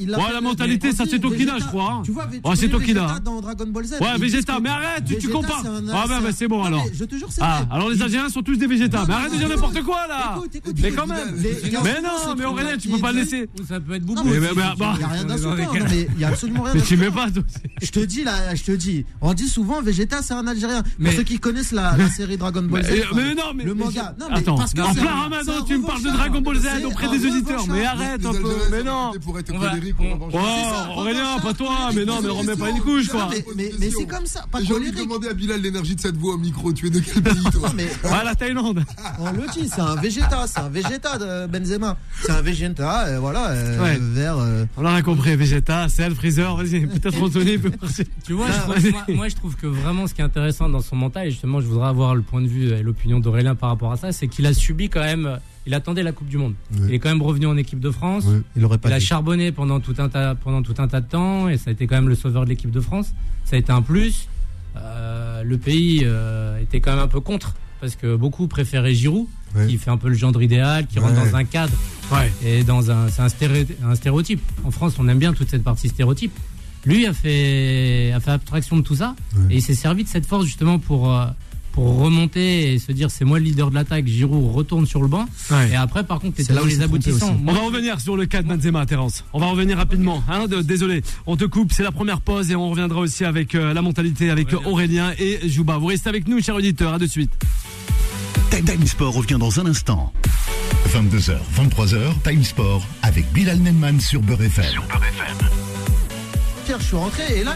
[0.08, 2.02] Ouais, la mentalité, ça, c'est Tokina, Vegeta- je crois, hein.
[2.04, 3.04] Tu vois, tu Ouais, c'est Tokina.
[3.04, 3.94] Vegeta dans Dragon Ball Z.
[4.02, 5.62] Ouais, Vegeta, mais arrête, tu Vegeta, compares.
[5.62, 6.86] c'est un- Ah, bah, c'est bah, un- c'est bon, Non, alors.
[6.86, 7.76] mais Je te jure, c'est Ah, vrai.
[7.76, 8.68] alors les Algériens sont tous des.
[8.68, 8.76] Non,
[9.08, 10.36] Mais arrête de dire n'importe quoi, là.
[10.38, 11.36] Écoute, écoute, Mais quand même.
[11.38, 13.50] Mais non, mais Aurélien, tu peux pas le laisser.
[13.68, 15.74] ça peut être mais, si tu bah, il y a rien d'insultant.
[16.16, 17.28] il y a absolument rien Mais tu mets pas.
[17.82, 19.06] Je te dis là, je te dis.
[19.22, 20.84] On dit souvent Vegeta, c'est un Algérien.
[20.98, 22.90] Mais- Pour ceux qui connaissent la, série Dragon Ball Z.
[22.92, 23.64] Mais, enfin, mais non, mais.
[23.64, 24.16] le manga.
[24.20, 26.10] Non, mais parce que en plein ramadan, tu me parles de.
[26.10, 27.66] Dragon Ball Z auprès des auditeurs.
[27.70, 28.54] Mais arrête un peu.
[28.72, 29.12] Mais non.
[30.34, 33.30] Oh, Aurélien, pas toi, mais non, mais remets pas une couche, quoi.
[33.56, 36.34] Mais, c'est comme ça, pas J'ai envie de demander à Bilal l'énergie de cette voix
[36.36, 36.72] au micro.
[36.74, 37.72] Tu es de quel pays, toi
[38.12, 38.84] Ah, la Thaïlande.
[39.20, 41.98] on le dit, c'est un Vegeta, c'est un Vegeta de Benzema.
[42.22, 44.38] C'est un Vegeta, euh, voilà, euh, vert.
[44.38, 45.36] euh, On a rien compris.
[45.36, 46.56] Vegeta, c'est Freezer.
[46.56, 48.06] Vas-y, peut-être Anthony peut partir.
[48.26, 48.48] Tu vois,
[49.10, 51.68] moi, je trouve que vraiment ce qui est intéressant dans son mental, et justement je
[51.68, 54.46] voudrais avoir le point de vue et l'opinion d'Aurélien par rapport à ça, c'est qu'il
[54.46, 56.54] a subi quand même, il attendait la Coupe du Monde.
[56.74, 56.80] Ouais.
[56.88, 58.26] Il est quand même revenu en équipe de France.
[58.56, 61.08] Il aurait pas Il a charbonné pendant tout, un tas, pendant tout un tas de
[61.10, 63.14] temps et ça a été quand même le sauveur de l'équipe de France.
[63.44, 64.30] Ça a été un plus.
[64.78, 69.28] Euh, le pays euh, était quand même un peu contre parce que beaucoup préféraient Giroud,
[69.56, 69.66] Ouais.
[69.66, 71.74] qui fait un peu le gendre idéal, qui rentre dans un cadre
[72.12, 72.32] Ouais.
[72.46, 74.40] et dans un, c'est un, stéréo- un stéréotype.
[74.64, 76.32] En France, on aime bien toute cette partie stéréotype.
[76.86, 79.16] Lui a fait, a fait abstraction de tout ça
[79.50, 81.26] et il s'est servi de cette force justement pour, euh,
[81.80, 84.06] pour remonter et se dire c'est moi le leader de l'attaque.
[84.06, 85.70] Giroud retourne sur le banc Ouais.
[85.72, 87.38] et après, par contre, C'est là où les aboutissants.
[87.48, 89.24] On va revenir sur le cas de Benzema, Terence.
[89.32, 90.22] On va revenir rapidement.
[90.28, 93.56] Hein, de- désolé, on te coupe, c'est la première pause et on reviendra aussi avec
[93.56, 94.70] euh, la mentalité, avec Aurélien.
[94.70, 95.78] Aurélien et Jouba.
[95.78, 96.94] Vous restez avec nous, chers auditeurs.
[96.96, 97.32] À de suite.
[98.52, 100.12] Time Time Sport revient dans un instant.
[100.94, 104.66] 22h, 23h, Time Sport avec Bilal Nenman sur Beurre FM.
[106.66, 107.56] Pierre, je suis rentré et là.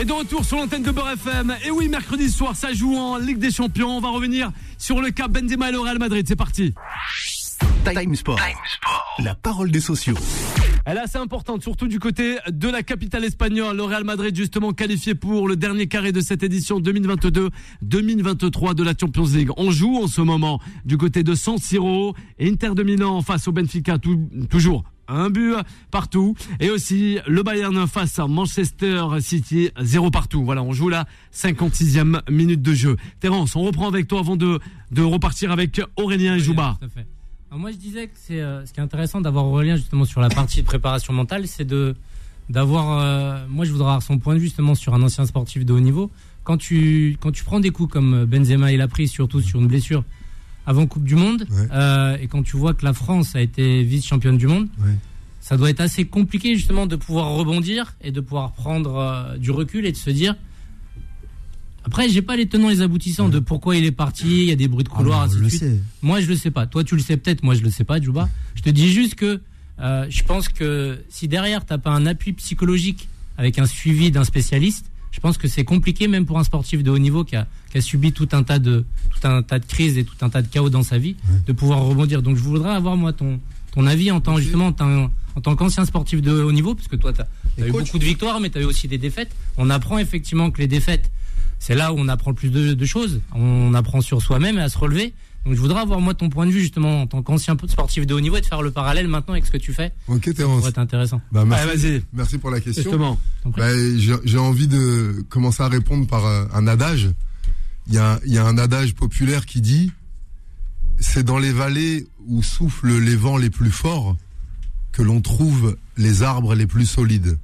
[0.00, 1.54] Et de retour sur l'antenne de Beurre FM.
[1.66, 3.96] Et oui, mercredi soir, ça joue en Ligue des Champions.
[3.98, 6.24] On va revenir sur le cas Benzema et le Real Madrid.
[6.26, 6.72] C'est parti.
[7.84, 8.38] Time Sport.
[9.18, 10.14] La parole des sociaux.
[10.86, 13.76] Elle est assez importante, surtout du côté de la capitale espagnole.
[13.76, 18.94] Le Real Madrid, justement, qualifié pour le dernier carré de cette édition 2022-2023 de la
[18.98, 19.50] Champions League.
[19.58, 23.52] On joue en ce moment du côté de San Siro, Inter de Milan face au
[23.52, 25.54] Benfica, tout- toujours un but
[25.90, 26.34] partout.
[26.60, 30.44] Et aussi le Bayern face à Manchester City, zéro partout.
[30.44, 32.96] Voilà, on joue la 56e minute de jeu.
[33.20, 34.58] Terence, on reprend avec toi avant de,
[34.90, 36.78] de repartir avec Aurélien et Jouba.
[37.50, 40.20] Alors moi, je disais que c'est euh, ce qui est intéressant d'avoir Aurélien justement sur
[40.20, 41.96] la partie de préparation mentale, c'est de
[42.48, 43.00] d'avoir.
[43.00, 45.72] euh, moi, je voudrais avoir son point de vue justement sur un ancien sportif de
[45.72, 46.10] haut niveau.
[46.44, 49.66] Quand tu quand tu prends des coups comme Benzema il a pris, surtout sur une
[49.66, 50.04] blessure
[50.66, 51.68] avant Coupe du Monde, Ouais.
[51.72, 54.68] euh, et quand tu vois que la France a été vice championne du monde.
[54.80, 54.94] Ouais.
[55.40, 59.50] ça doit être assez compliqué justement de pouvoir rebondir et de pouvoir prendre euh, du
[59.50, 60.36] recul et de se dire.
[61.84, 64.26] Après, j'ai pas les tenants et les aboutissants de pourquoi il est parti.
[64.42, 65.82] Il y a des bruits de Ah, couloir, mais ainsi de suite.
[66.02, 66.66] Moi, je le sais pas.
[66.66, 67.42] Toi, tu le sais peut-être.
[67.42, 68.28] Moi, je le sais pas, Djouba.
[68.54, 69.40] Je te dis juste que
[69.80, 74.24] euh, je pense que si derrière t'as pas un appui psychologique avec un suivi d'un
[74.24, 77.46] spécialiste, je pense que c'est compliqué même pour un sportif de haut niveau qui a,
[77.70, 80.30] qui a subi tout un tas de tout un tas de crises et tout un
[80.30, 82.22] tas de chaos dans sa vie, de pouvoir rebondir.
[82.22, 83.40] Donc, je voudrais avoir moi ton
[83.72, 86.88] ton avis en tant justement en tant, en tant qu'ancien sportif de haut niveau, parce
[86.88, 89.30] que toi, tu as, eu beaucoup de victoires, mais tu as eu aussi des défaites.
[89.56, 91.10] On apprend effectivement que les défaites,
[91.58, 93.20] c'est là où on apprend le plus de, de choses.
[93.34, 95.12] On apprend sur soi-même et à se relever.
[95.44, 98.12] Donc je voudrais avoir moi ton point de vue justement en tant qu'ancien sportif de
[98.14, 99.92] haut niveau et de faire le parallèle maintenant avec ce que tu fais.
[100.08, 100.58] Ok, Ça Terence.
[100.58, 101.20] pourrait être intéressant.
[101.32, 102.82] Bah, merci, vas-y, merci pour la question.
[102.82, 103.18] justement.
[103.56, 103.68] Bah,
[104.24, 107.08] j'ai envie de commencer à répondre par euh, un adage.
[107.86, 109.90] Il y a, il y a un adage populaire qui dit
[110.98, 114.16] c'est dans les vallées où soufflent les vents les plus forts
[114.92, 117.38] que l'on trouve les arbres les plus solides.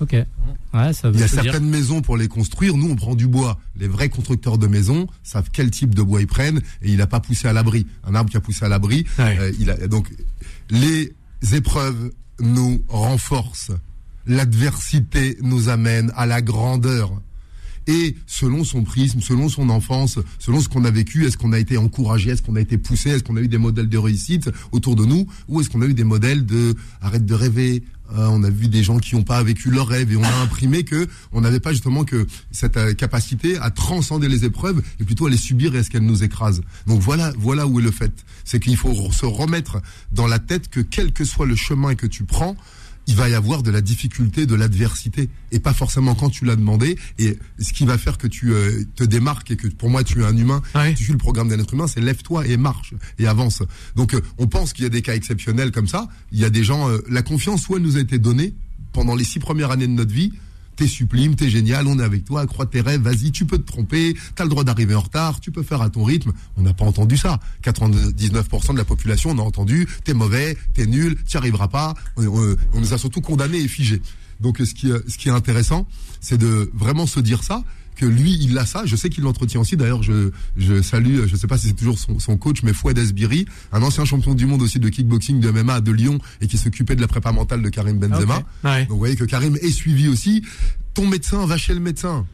[0.00, 0.12] Ok.
[0.12, 1.42] Ouais, ça veut Il y a dire.
[1.42, 2.76] certaines maisons pour les construire.
[2.76, 3.60] Nous, on prend du bois.
[3.76, 7.06] Les vrais constructeurs de maisons savent quel type de bois ils prennent et il n'a
[7.06, 7.86] pas poussé à l'abri.
[8.04, 10.08] Un arbre qui a poussé à l'abri, euh, il a donc
[10.70, 11.12] les
[11.52, 13.70] épreuves nous renforcent.
[14.26, 17.12] L'adversité nous amène à la grandeur.
[17.86, 21.58] Et selon son prisme, selon son enfance, selon ce qu'on a vécu, est-ce qu'on a
[21.58, 24.50] été encouragé, est-ce qu'on a été poussé, est-ce qu'on a eu des modèles de réussite
[24.72, 27.82] autour de nous, ou est-ce qu'on a eu des modèles de arrête de rêver.
[28.12, 30.42] Euh, on a vu des gens qui n'ont pas vécu leur rêve et on a
[30.42, 35.04] imprimé que on n'avait pas justement que cette euh, capacité à transcender les épreuves et
[35.04, 36.60] plutôt à les subir et à ce qu'elles nous écrasent.
[36.86, 38.12] Donc voilà, voilà où est le fait.
[38.44, 39.80] C'est qu'il faut se remettre
[40.12, 42.56] dans la tête que quel que soit le chemin que tu prends,
[43.06, 46.56] il va y avoir de la difficulté, de l'adversité, et pas forcément quand tu l'as
[46.56, 46.96] demandé.
[47.18, 50.22] Et ce qui va faire que tu euh, te démarques et que pour moi tu
[50.22, 50.94] es un humain, Ouais.
[50.94, 53.62] tu suis le programme d'un être humain, c'est lève-toi et marche et avance.
[53.94, 56.08] Donc euh, on pense qu'il y a des cas exceptionnels comme ça.
[56.32, 58.54] Il y a des gens, euh, la confiance, soit elle nous a été donnée
[58.92, 60.32] pendant les six premières années de notre vie.
[60.76, 63.66] T'es sublime, t'es génial, on est avec toi, crois tes rêves, vas-y, tu peux te
[63.66, 66.32] tromper, t'as le droit d'arriver en retard, tu peux faire à ton rythme.
[66.56, 67.40] On n'a pas entendu ça.
[67.62, 71.94] 99% de la population, on a entendu, t'es mauvais, t'es nul, t'y arriveras pas.
[72.16, 74.02] On, nous a surtout condamnés et figés.
[74.40, 74.90] Donc ce qui
[75.28, 75.86] est intéressant,
[76.20, 77.62] c'est de vraiment se dire ça,
[77.94, 78.82] que lui, il a ça.
[78.86, 79.76] Je sais qu'il l'entretient aussi.
[79.76, 82.96] D'ailleurs, je, je salue, je sais pas si c'est toujours son, son coach, mais Fouad
[82.98, 86.58] Esbiri, un ancien champion du monde aussi de kickboxing, de MMA de Lyon, et qui
[86.58, 88.38] s'occupait de la prépa mentale de Karim Benzema.
[88.38, 88.44] Ok.
[88.64, 88.80] Ouais.
[88.82, 90.42] Donc vous voyez que Karim est suivi aussi.
[90.94, 92.26] Ton médecin va chez le médecin.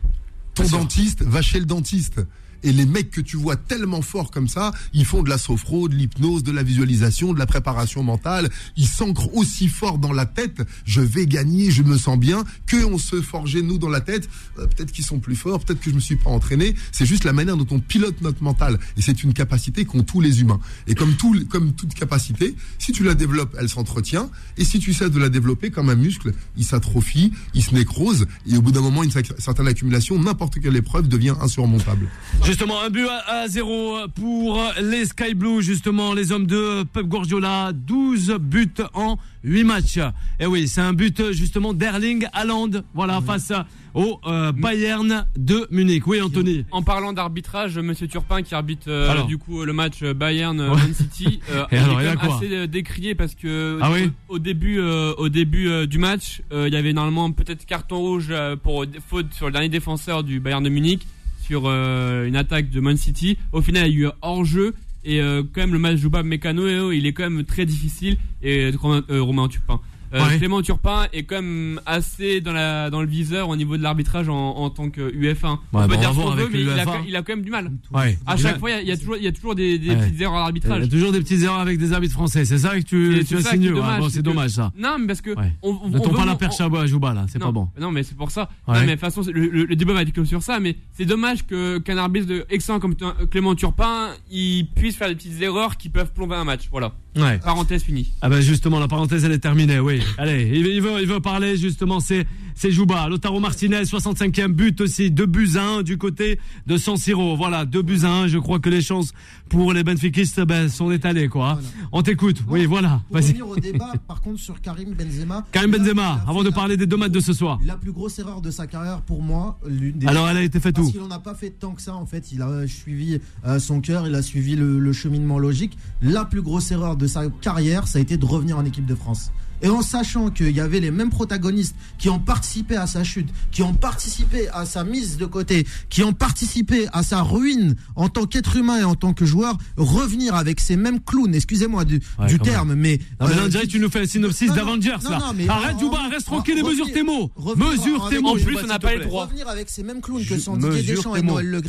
[0.55, 0.79] Ton Bien sûr.
[0.79, 2.21] dentiste va chez le dentiste.
[2.63, 5.89] Et les mecs que tu vois tellement forts comme ça, ils font de la sophro,
[5.89, 8.51] de l'hypnose, de la visualisation, de la préparation mentale.
[8.77, 10.63] Ils s'ancrent aussi fort dans la tête.
[10.85, 12.45] Je vais gagner, je me sens bien.
[12.67, 14.29] Que on se forgeait nous dans la tête.
[14.59, 16.75] Euh, peut-être qu'ils sont plus forts, peut-être que je me suis pas entraîné.
[16.93, 18.79] C'est juste la manière dont on pilote notre mental.
[18.97, 20.61] Et c'est une capacité qu'ont tous les humains.
[20.87, 24.31] Et comme tout, comme toute capacité, si tu la développes, elle s'entretient.
[24.57, 28.27] Et si tu cesses de la développer comme un muscle, il s'atrophie, il se nécrose.
[28.47, 32.09] Et au bout d'un moment, une certaine accumulation, n'importe quelle épreuve devient insurmontable.
[32.51, 37.07] Justement, un but à, à zéro pour les Sky Blue, justement, les hommes de Pep
[37.07, 39.99] Guardiola, 12 buts en 8 matchs.
[40.41, 43.53] Et oui, c'est un but justement d'Erling Haaland, voilà, face
[43.95, 46.07] au euh, Bayern de Munich.
[46.09, 46.65] Oui, Anthony.
[46.73, 49.27] En parlant d'arbitrage, Monsieur Turpin qui arbitre euh, Alors.
[49.27, 50.69] du coup le match Bayern Ouais.
[50.77, 53.35] Man City, euh, Et il alors, est il a quand même quoi assez décrié parce
[53.37, 56.77] que Ah au, oui au début, euh, au début euh, du match, euh, il y
[56.77, 58.33] avait normalement peut-être carton rouge
[58.65, 61.07] pour faute sur le dernier défenseur du Bayern de Munich
[61.55, 63.37] euh, une attaque de Man City.
[63.53, 64.75] Au final, il y a eu hors jeu.
[65.03, 67.65] Et euh, quand même le match Jouba Mécano, eh oh, il est quand même très
[67.65, 68.17] difficile.
[68.43, 69.81] Et euh, Romain, Romain Turpin.
[70.13, 70.39] Euh, Ouais.
[70.39, 74.29] Clément Turpin est quand même assez dans, la, dans le viseur au niveau de l'arbitrage
[74.29, 75.37] en, en tant que UF1.
[75.45, 77.45] on on peut va dire qu'on veut, mais il a, quand- il a quand même
[77.45, 77.71] du mal.
[77.93, 78.19] Ouais.
[78.27, 79.79] À chaque fois, il y a- il y, a toujours, il y a toujours des,
[79.79, 79.97] des Ouais.
[79.97, 80.89] petites erreurs Il y a d'arbitrage.
[80.89, 82.45] toujours des petites erreurs avec des arbitres français.
[82.45, 83.59] C'est ça que tu, tu c'est as signé.
[83.59, 83.75] qui est ouais.
[83.77, 84.73] dommage, Bon, c'est c'est que- dommage ça.
[84.77, 85.53] Non, mais parce que Ouais.
[85.63, 87.69] on, on, on pas la perche à Jouba là, c'est pas bon.
[87.81, 88.49] Non, mais c'est pour ça.
[88.67, 88.75] Ouais.
[88.75, 90.77] Non, mais de toute façon, le, le- le débat va être clos sur ça, mais
[90.93, 92.97] c'est dommage que qu'un arbitre de excellent comme
[93.31, 96.69] Clément Turpin, il puisse faire des petites erreurs qui peuvent plomber un match.
[96.71, 96.93] Voilà.
[97.17, 97.39] Ouais.
[97.39, 98.13] Parenthèse finie.
[98.21, 100.01] Ah ben justement, la parenthèse elle est terminée, oui.
[100.17, 102.27] Allez, il, veut, il veut parler justement, c'est
[102.61, 103.09] c'est Jouba.
[103.09, 107.35] Lotaro Martinez, 65e but aussi, 2 buts à 1 du côté de San Siro.
[107.35, 108.27] Voilà, 2 buts à 1.
[108.27, 109.15] Je crois que les chances
[109.49, 111.55] pour les Benfiquistes ben, sont étalées, quoi.
[111.55, 111.69] Voilà.
[111.91, 113.01] On t'écoute, oui, voilà.
[113.09, 113.29] Pour Vas-y.
[113.29, 115.47] revenir au débat, par contre, sur Karim Benzema.
[115.53, 117.59] Karim Benzema, avant de parler des deux matchs de ce soir.
[117.65, 120.61] La plus grosse erreur de sa carrière pour moi, l'une des Alors elle a été
[120.61, 122.31] faite parce où qu'il n'en a pas fait tant que ça en fait.
[122.31, 125.79] Il a suivi euh, son cœur, il a suivi le, le cheminement logique.
[126.03, 128.95] La plus grosse erreur de sa carrière, ça a été de revenir en équipe de
[128.95, 129.33] France.
[129.63, 133.29] Et en sachant qu'il y avait les mêmes protagonistes qui ont participé à sa chute,
[133.51, 138.09] qui ont participé à sa mise de côté, qui ont participé à sa ruine en
[138.09, 142.01] tant qu'être humain et en tant que joueur, revenir avec ces mêmes clowns, excusez-moi du,
[142.19, 142.99] Ouais, du quand terme, mais...
[143.21, 145.19] Non, mais là, euh, on dirait que tu nous fais un synopsis d'Avengers, là.
[145.19, 147.31] non, mais Arrête, en- reste tranquille et mesure tes mots.
[147.57, 148.31] Mesure tes mots.
[148.31, 149.27] En plus, on n'a pas le droit.
[149.27, 151.23] revenir avec ces mêmes clowns que sont Didier Deschamps et.
[151.23, 151.61] Noël Le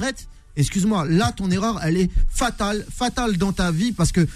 [0.55, 4.27] excuse-moi, là ton erreur elle est fatale, fatale dans ta vie parce que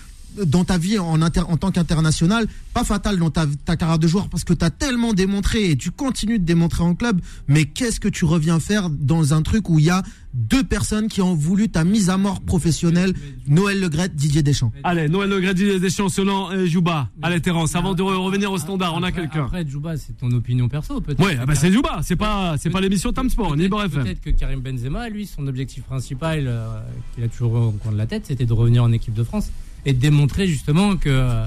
[0.45, 4.08] dans ta vie en, inter- en tant qu'international, pas fatale dans ta, ta carrière de
[4.08, 7.65] joueur parce que tu as tellement démontré et tu continues de démontrer en club, mais
[7.65, 11.21] qu'est-ce que tu reviens faire dans un truc où il y a deux personnes qui
[11.21, 13.13] ont voulu ta mise à mort professionnelle,
[13.48, 14.74] Noël Le Graët, Didier Deschamps.
[14.84, 17.10] Allez, Noël Le Graët, Didier Deschamps, selon euh, Jouba.
[17.21, 19.45] Allez, Terence, avant de re- revenir au standard, on a quelqu'un.
[19.45, 21.24] Après, Djouba, c'est ton opinion perso, peut-être.
[21.39, 24.60] Ah bah c'est Jouba, c'est pas, c'est pas l'émission Tam Sport, ni peut-être que Karim
[24.60, 26.80] Benzema, lui, son objectif principal, euh,
[27.13, 29.52] qu'il a toujours au coin de la tête, c'était de revenir en équipe de France
[29.86, 31.43] et de démontrer justement que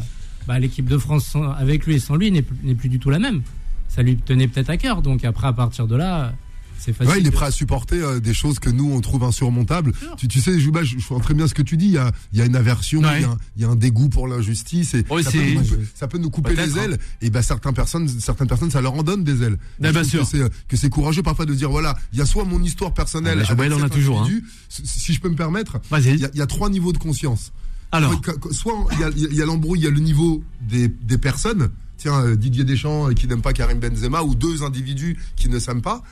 [0.46, 2.98] bah, l'équipe de France, sans- avec lui et sans lui, n'est plus, n'est plus du
[2.98, 3.42] tout la même.
[3.88, 5.02] Ça lui tenait peut-être à cœur.
[5.02, 6.32] Donc après, à partir de là,
[6.78, 7.12] c'est facile.
[7.12, 9.92] Ouais, il est prêt à supporter euh, des choses que nous on trouve insurmontables.
[10.16, 11.86] Tu, tu sais, Jouba, je, je vois très bien ce que tu dis.
[11.86, 13.16] Il y a, il y a une aversion, Ouais.
[13.18, 15.38] il, y a un, il y a un dégoût pour l'injustice et Oui, ça, peut
[15.38, 16.84] nous, couper- ça peut nous couper Peut-être, les hein.
[16.92, 16.98] ailes.
[17.22, 19.58] Et ben certaines personnes, certaines personnes, ça leur en donne des ailes.
[19.80, 20.20] Je bien trouve sûr.
[20.20, 22.94] Que c'est, que c'est courageux parfois de dire voilà, il y a soit mon histoire
[22.94, 23.38] personnelle.
[23.42, 24.28] Ah, ben, Jouba, avec il en a toujours, hein.
[24.68, 26.10] si, si je peux me permettre, Vas-y.
[26.14, 27.52] il y, a, il y a trois niveaux de conscience.
[27.90, 28.20] Alors,
[28.50, 28.74] soit
[29.16, 31.70] il y a- l'embrouille, il y a le niveau des, des personnes.
[31.96, 35.58] Tiens, euh, Didier Deschamps euh, qui n'aime pas Karim Benzema ou deux individus qui ne
[35.58, 36.02] s'aiment pas.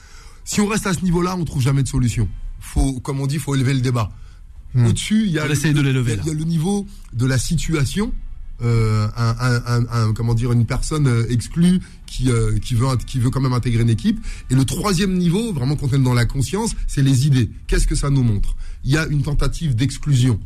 [0.45, 2.29] Si on reste à ce niveau-là, on trouve jamais de solution.
[2.61, 4.11] Faut, comme on dit, faut élever le débat.
[4.75, 4.87] Hmm.
[4.87, 6.23] Au-dessus, il y a le- essaye de l'élever, il y a- là.
[6.27, 8.12] il y a le niveau de la situation.
[8.62, 13.19] Euh, un, un- un- un- comment dire, une personne exclue qui, euh, qui, veut, qui
[13.19, 14.19] veut quand même intégrer une équipe.
[14.49, 17.51] Et le troisième niveau, vraiment qu'on est dans la conscience, c'est les idées.
[17.67, 18.57] Qu'est-ce que ça nous montre?
[18.83, 20.41] Il y a une tentative d'exclusion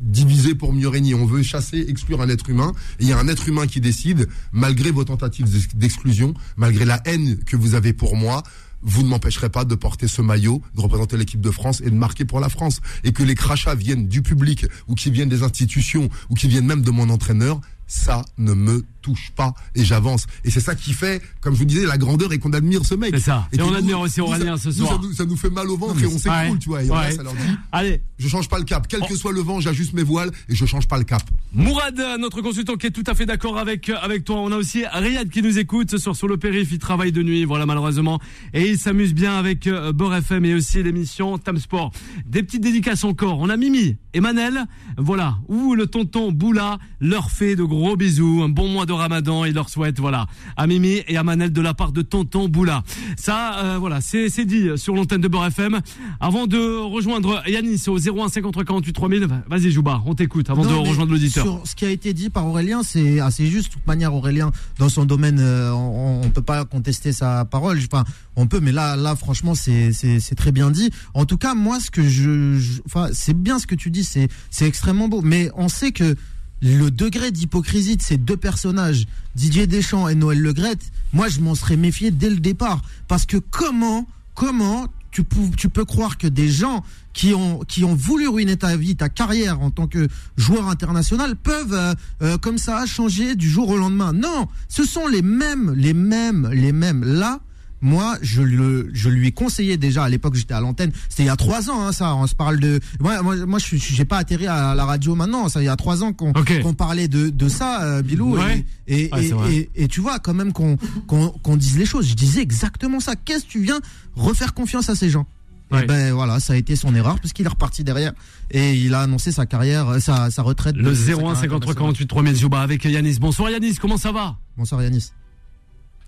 [0.00, 1.14] diviser pour mieux régner.
[1.14, 2.72] On veut chasser, exclure un être humain.
[2.98, 6.84] Et il y a un être humain qui décide, malgré vos tentatives d'ex- d'exclusion, malgré
[6.84, 8.42] la haine que vous avez pour moi,
[8.82, 11.94] vous ne m'empêcherez pas de porter ce maillot, de représenter l'équipe de France et de
[11.94, 12.80] marquer pour la France.
[13.04, 16.66] Et que les crachats viennent du public ou qui viennent des institutions ou qui viennent
[16.66, 20.26] même de mon entraîneur, ça ne me touche pas et j'avance.
[20.44, 22.94] Et c'est ça qui fait, comme je vous disais, la grandeur et qu'on admire ce
[22.94, 23.10] mec.
[23.14, 23.48] C'est ça.
[23.52, 24.90] Et on nous- admire aussi Aurélien ce nous, soir.
[24.92, 26.58] Ça nous, ça nous fait mal au ventre et on s'écroule, Ouais.
[26.58, 26.82] tu vois.
[26.84, 27.12] Et Ouais.
[27.12, 27.40] ça leur dit,
[27.72, 28.86] allez, je change pas le cap.
[28.88, 29.06] Quel Oh.
[29.08, 31.22] que soit le vent, j'ajuste mes voiles et je change pas le cap.
[31.52, 34.36] Mourad, notre consultant qui est tout à fait d'accord avec, avec toi.
[34.40, 36.68] On a aussi Riyad qui nous écoute ce soir sur le périph.
[36.72, 38.20] Il travaille de nuit, voilà, malheureusement.
[38.54, 41.92] Et il s'amuse bien avec euh, FM et aussi l'émission Tam Sport.
[42.26, 43.38] Des petites dédicaces encore.
[43.38, 44.66] On a Mimi et Manel,
[44.98, 48.42] voilà, où le tonton Boula leur fait de gros bisous.
[48.42, 49.44] Un bon mois de ramadan.
[49.44, 50.26] Il leur souhaite, voilà,
[50.56, 52.82] à Mimi et à Manel de la part de tonton Boula.
[53.16, 55.80] Ça, euh, voilà, c'est dit sur l'antenne de Beurre FM.
[56.20, 60.82] Avant de rejoindre Yanis au 01 53 48 3000, vas-y Jouba, on t'écoute avant Non,
[60.82, 61.44] de rejoindre l'auditeur.
[61.44, 63.68] Sur ce qui a été dit par Aurélien, c'est assez juste.
[63.68, 67.78] De toute manière, Aurélien, dans son domaine, euh, on, on peut pas contester sa parole.
[67.90, 68.04] Enfin,
[68.36, 70.90] on peut, mais là, là, franchement, c'est c'est c'est très bien dit.
[71.14, 74.04] En tout cas, moi, ce que je, je- enfin, c'est bien ce que tu dis.
[74.04, 75.20] C'est c'est extrêmement beau.
[75.22, 76.16] Mais on sait que
[76.62, 80.80] le degré d'hypocrisie de ces deux personnages, Didier Deschamps et Noël Le Graët,
[81.12, 82.82] moi, je m'en serais méfié dès le départ.
[83.08, 87.82] Parce que comment, comment tu, pou- tu peux croire que des gens qui ont, qui
[87.82, 92.38] ont voulu ruiner ta vie, ta carrière en tant que joueur international peuvent, euh, euh,
[92.38, 94.12] comme ça, changer du jour au lendemain?
[94.12, 97.02] Non, ce sont les mêmes, les mêmes, les mêmes.
[97.04, 97.40] Là,
[97.82, 100.92] moi, je, le, je lui ai conseillé déjà à l'époque, j'étais à l'antenne.
[101.08, 102.14] C'était il y a trois ans, hein, ça.
[102.14, 102.80] On se parle de.
[103.00, 105.48] Moi, moi, moi je j'ai pas atterri à la radio maintenant.
[105.48, 106.32] Ça, il y a trois ans qu'on
[106.74, 108.36] parlait de, de ça, euh, Bilou.
[108.36, 108.64] Ouais.
[108.86, 112.06] Et, et, Ouais, et, tu vois, quand même qu'on qu'on qu'on dise les choses.
[112.08, 113.16] Je disais exactement ça.
[113.16, 113.80] Qu'est-ce que tu viens
[114.14, 115.26] refaire confiance à ces gens
[115.72, 115.84] Ouais.
[115.84, 118.12] Et ben voilà, ça a été son erreur puisqu'il est reparti derrière
[118.50, 120.74] et il a annoncé sa carrière, euh, sa, sa retraite.
[120.74, 121.76] de- Le de sa 01 carrière 53 internationale.
[121.76, 123.18] 48 3000 Jouba avec Yanis.
[123.20, 124.36] Bonsoir Yanis, comment ça va?
[124.56, 125.12] Bonsoir Yanis.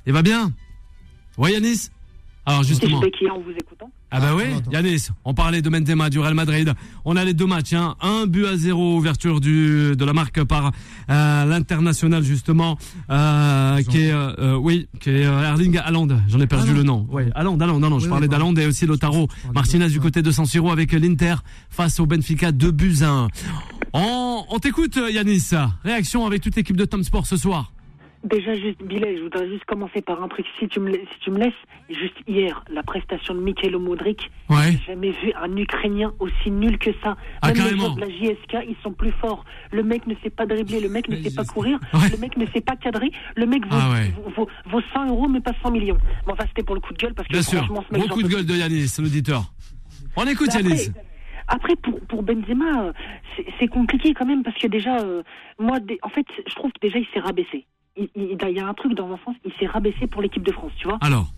[0.05, 0.53] Il va bien?
[1.38, 1.88] Ouais Yanis
[2.47, 3.01] Alors justement.
[3.03, 4.45] C'est qui en vous écoutant Ah bah Ah, oui.
[4.73, 6.73] Yanis, on parlait de Benzema du Real Madrid.
[7.05, 7.95] On a les deux matchs, hein.
[8.01, 10.73] un but à zéro, ouverture du de la marque par
[11.11, 12.77] euh, l'international justement,
[13.11, 16.09] euh, qui est euh, euh, oui, qui est euh, Erling Haaland.
[16.29, 17.07] J'en ai perdu Ah le nom.
[17.11, 17.79] Ouais, Haaland, Haaland.
[17.81, 20.45] Non, non, je Oui, parlais oui, d'Haaland et aussi Lotaro Martinez du côté de San
[20.47, 21.37] Siro avec l'Inter
[21.71, 23.29] face au Benfica 2 buts à 1.
[23.95, 25.51] On, on t'écoute Yanis.
[25.85, 27.73] Réaction avec toute l'équipe de Tom Sport ce soir.
[28.25, 30.47] Déjà, juste, Bilal, je voudrais juste commencer par un truc.
[30.61, 31.53] Si tu me, la- si tu me laisses,
[31.91, 34.73] juste hier, la prestation de Mikhailo Modric, Ouais.
[34.73, 37.17] j'ai jamais vu un Ukrainien aussi nul que ça.
[37.43, 39.45] Ah, Même les joueurs de la JSK, ils sont plus forts.
[39.73, 42.09] Le mec ne sait pas dribbler, le mec ne sait pas courir, Ouais.
[42.13, 44.13] le mec ne sait pas cadrer, le mec vaut, Ah ouais.
[44.25, 45.99] vaut, vaut- vaut 100 euros, mais pas 100 millions.
[46.27, 47.59] Mais enfin, c'était pour le coup de gueule, parce que Bien sûr.
[47.65, 49.53] franchement, ce mec, j'en coup de gueule de Yanis, l'auditeur.
[50.17, 50.91] On écoute Yanis.
[51.49, 52.93] après, après, pour, pour Benzema,
[53.59, 55.23] c'est- compliqué quand même parce que déjà, euh,
[55.59, 57.67] moi, en fait, je trouve que déjà il s'est rabaissé.
[57.97, 60.53] Il, il- il y a un truc dans sens, il s'est rabaissé pour l'équipe de
[60.53, 60.99] France, tu vois.
[61.01, 61.29] Alors,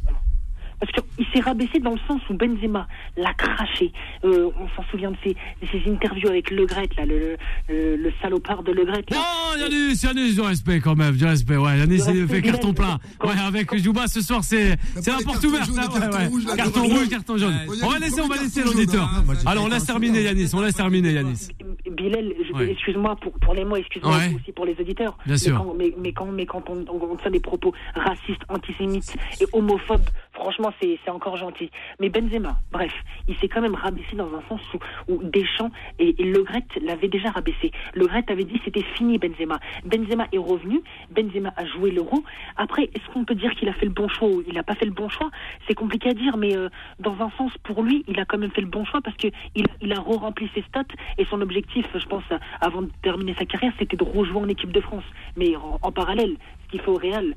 [0.81, 2.87] Parce qu'il s'est rabaissé dans le sens où Benzema
[3.17, 3.93] l'a craché.
[4.25, 7.37] Euh, on s'en souvient de ses, de ses interviews avec Le Gret, là, le, le,
[7.69, 9.05] le- le salopard de Le Gret.
[9.11, 9.17] là.
[9.17, 11.57] non, Yanis, Yanis, du respect quand même, du respect.
[11.57, 12.99] Ouais, Yanis, Du il fait carton plein.
[13.25, 14.71] Ouais, avec Jouba ce soir, c'est
[15.07, 15.71] la porte ouverte.
[15.79, 16.45] hein, ouais, ouais.
[16.45, 17.55] là, Carton rouge, carton jaune.
[17.69, 17.77] Ouais.
[17.83, 19.09] On va laisser, on va laisser l'auditeur.
[19.15, 19.25] hein.
[19.47, 20.51] Alors, on laisse terminer, Yanis.
[20.55, 21.49] On laisse terminer, Yanis.
[21.95, 22.71] Bilal, Ouais.
[22.73, 24.35] excuse-moi pour, pour les mots, excuse-moi Ouais.
[24.37, 25.17] aussi pour les auditeurs.
[25.25, 25.57] Bien mais sûr.
[25.57, 29.47] Quand, mais, mais quand, mais quand on, on, on tient des propos racistes, antisémites et
[29.53, 31.71] homophobes, franchement, c'est encore gentil.
[32.01, 32.93] Mais Benzema, bref,
[33.29, 37.09] il s'est quand même rabaissé dans un sens où, où Deschamps et, Le Gret l'avaient
[37.09, 37.71] déjà rabaissé.
[37.95, 39.59] Le Gret avait dit c'était fini Benzema.
[39.85, 42.25] Benzema est revenu, Benzema a joué l'euro.
[42.57, 44.75] Après, est-ce qu'on peut dire qu'il a fait le bon choix ou il n'a pas
[44.75, 45.31] fait le bon choix?
[45.67, 46.69] C'est compliqué à dire, mais euh,
[46.99, 49.29] dans un sens, pour lui, il a quand même fait le bon choix parce que
[49.55, 50.83] il, a re-rempli ses stats
[51.19, 52.25] et son objectif, je pense,
[52.61, 55.05] avant de terminer sa carrière, c'était de rejouer en équipe de France.
[55.37, 57.35] Mais en, en parallèle, ce qu'il fait au Real,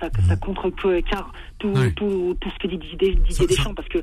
[0.00, 3.74] ça, ça, ça contrecarre tout, tout, tout ce que dit Didier, Didier Ça- ça- Deschamps
[3.74, 3.98] parce que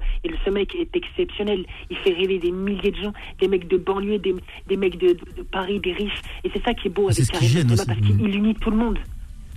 [0.46, 1.66] ce mec est exceptionnel.
[1.90, 4.34] Il fait rêver des milliers de gens, des mecs de banlieue, des,
[4.68, 6.22] des mecs de, de- de Paris, des riches.
[6.44, 8.98] Et c'est ça qui est beau avec Karim Benzema parce qu'il unit tout le monde.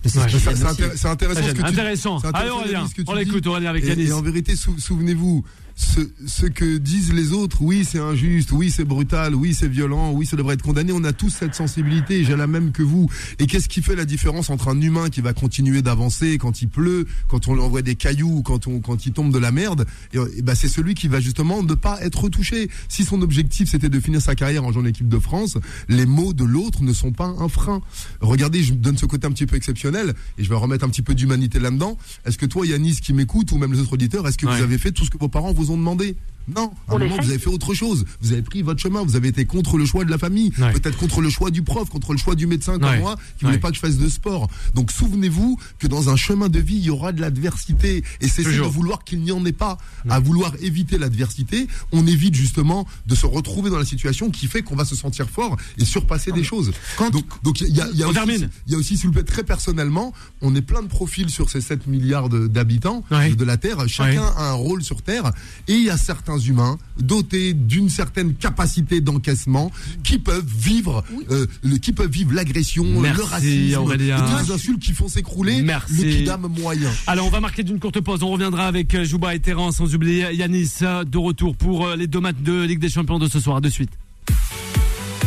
[0.04, 0.24] C'est Ouais.
[0.26, 2.18] intér- intéressant ce que tu Intéressant.
[2.18, 3.48] c'est Allez, intéressant, on l'écoute, dis.
[3.48, 4.08] on revient avec Et- Yanis.
[4.08, 5.44] Et en vérité, sou- souvenez-vous,
[5.74, 10.12] ce, ce que disent les autres, oui, c'est injuste, oui, c'est brutal, oui, c'est violent,
[10.12, 10.92] oui, ça devrait être condamné.
[10.92, 13.08] On a tous cette sensibilité, j'ai la même que vous.
[13.38, 16.68] Et qu'est-ce qui fait la différence entre un humain qui va continuer d'avancer quand il
[16.68, 19.86] pleut, quand on lui envoie des cailloux, quand on, quand il tombe de la merde,
[20.12, 22.68] et, et ben c'est celui qui va justement ne pas être touché.
[22.88, 25.58] Si son objectif c'était de finir sa carrière en jouant en équipe de France,
[25.88, 27.80] les mots de l'autre ne sont pas un frein.
[28.20, 30.88] Regardez, je me donne ce côté un petit peu exceptionnel et je vais remettre un
[30.88, 31.96] petit peu d'humanité là-dedans.
[32.26, 34.56] Est-ce que toi, Yanis, qui m'écoute, ou même les autres auditeurs, est-ce que Ouais.
[34.56, 36.16] vous avez fait tout ce que vos parents vous ont demandé
[36.54, 38.04] non, à un moment vous avez fait autre chose.
[38.20, 39.02] Vous avez pris votre chemin.
[39.02, 40.72] Vous avez été contre le choix de la famille, Ouais.
[40.72, 42.98] peut-être contre le choix du prof, contre le choix du médecin comme Ouais.
[43.00, 43.60] moi, qui voulait Ouais.
[43.60, 44.48] pas que je fasse de sport.
[44.74, 48.02] Donc souvenez-vous que dans un chemin de vie, il y aura de l'adversité.
[48.20, 49.78] Et c'est de vouloir qu'il n'y en ait pas.
[50.08, 54.62] À vouloir éviter l'adversité, on évite justement de se retrouver dans la situation qui fait
[54.62, 56.72] qu'on va se sentir fort et surpasser des choses.
[57.12, 58.50] donc, donc il y a, il y a On aussi, termine.
[58.66, 61.50] il y a aussi, s'il vous plaît, très personnellement, on est plein de profils sur
[61.50, 63.34] ces 7 milliards d'habitants Ouais.
[63.34, 63.88] de la Terre.
[63.88, 65.32] Chacun a un rôle sur Terre.
[65.68, 69.70] Et il y a certains humains dotés d'une certaine capacité d'encaissement
[70.04, 74.42] qui peuvent vivre, euh, le- qui peuvent vivre l'agression, le racisme, Aurélien.
[74.42, 76.90] les insultes qui font s'écrouler le kidam moyen.
[77.06, 78.22] Alors, on va marquer d'une courte pause.
[78.22, 82.06] On reviendra avec euh, Jouba et Terran, sans oublier Yanis euh, de retour pour les
[82.06, 83.60] deux matchs de Ligue des Champions de ce soir.
[83.60, 83.90] De suite.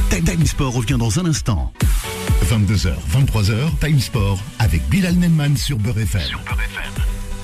[0.10, 1.74] Time Time Sport revient dans un instant.
[2.50, 6.22] 22h, 23h, Time Sport avec Bilal Nenman sur Beurre FM.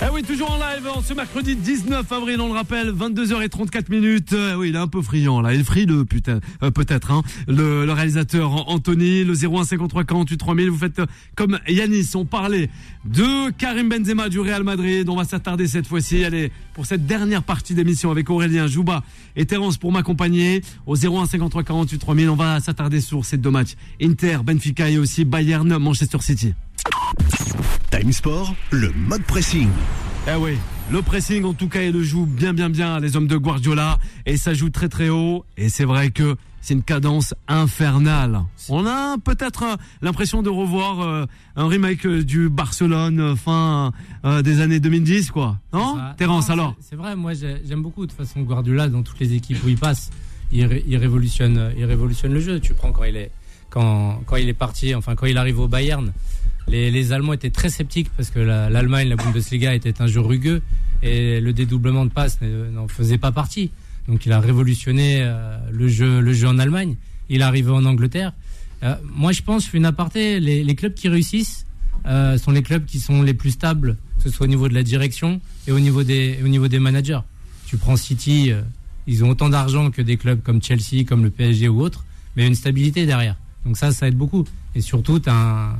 [0.04, 4.32] Eh oui, toujours en live en ce mercredi 19 avril, on le rappelle, 22h34 minutes.
[4.32, 7.12] Euh, oui, il est un peu friand là, il est frileux putain, euh, peut-être.
[7.12, 7.22] Hein.
[7.46, 10.70] Le, le réalisateur Anthony, le 01 53 48 3000.
[10.70, 12.10] Vous faites euh, comme Yanis.
[12.16, 12.68] On parlait
[13.04, 15.08] de Karim Benzema du Real Madrid.
[15.08, 16.24] On va s'attarder cette fois-ci.
[16.24, 19.04] Allez, pour cette dernière partie d'émission avec Aurélien Jouba
[19.36, 22.28] et Terence pour m'accompagner au 01 53 48 3000.
[22.28, 26.54] On va s'attarder sur ces deux matchs Inter, Benfica et aussi Bayern, Manchester City.
[28.02, 29.68] Time Sport, le mode pressing.
[30.26, 30.58] Eh oui,
[30.90, 33.96] le pressing en tout cas, il le joue bien bien bien les hommes de Guardiola
[34.26, 38.42] et ça joue très très haut et c'est vrai que c'est une cadence infernale.
[38.68, 43.92] On a peut-être euh, l'impression de revoir euh, un remake euh, du Barcelone fin
[44.24, 45.58] euh, des années 2010 quoi.
[45.72, 49.04] Non Ça- Terence alors c'est- vrai, moi j'ai- j'aime beaucoup de toute façon Guardiola dans
[49.04, 50.10] toutes les équipes où il passe.
[50.50, 52.58] Il, ré- il révolutionne, il révolutionne le jeu.
[52.58, 53.30] Tu prends quand il est,
[53.70, 56.12] quand, quand il est parti, enfin quand il arrive au Bayern,
[56.68, 60.62] les, Allemands étaient très sceptiques parce que la- l'Allemagne, la, Bundesliga était un jeu rugueux
[61.02, 63.70] et le dédoublement de passes ne- n'en faisait pas partie.
[64.08, 66.96] Donc il a révolutionné euh, le jeu, en Allemagne.
[67.28, 68.32] Il est arrivé en Angleterre.
[68.82, 71.66] Euh, moi je pense, une aparté, les, clubs qui réussissent
[72.06, 74.74] euh, sont les clubs qui sont les plus stables, que ce soit au niveau de
[74.74, 77.20] la direction et au niveau des, au niveau des managers.
[77.66, 78.52] Tu prends City,
[79.06, 82.04] ils ont autant d'argent que des clubs comme Chelsea, comme le PSG ou autres,
[82.36, 83.36] mais une stabilité derrière.
[83.64, 84.44] Donc ça, ça aide beaucoup.
[84.74, 85.78] Et surtout, tu as,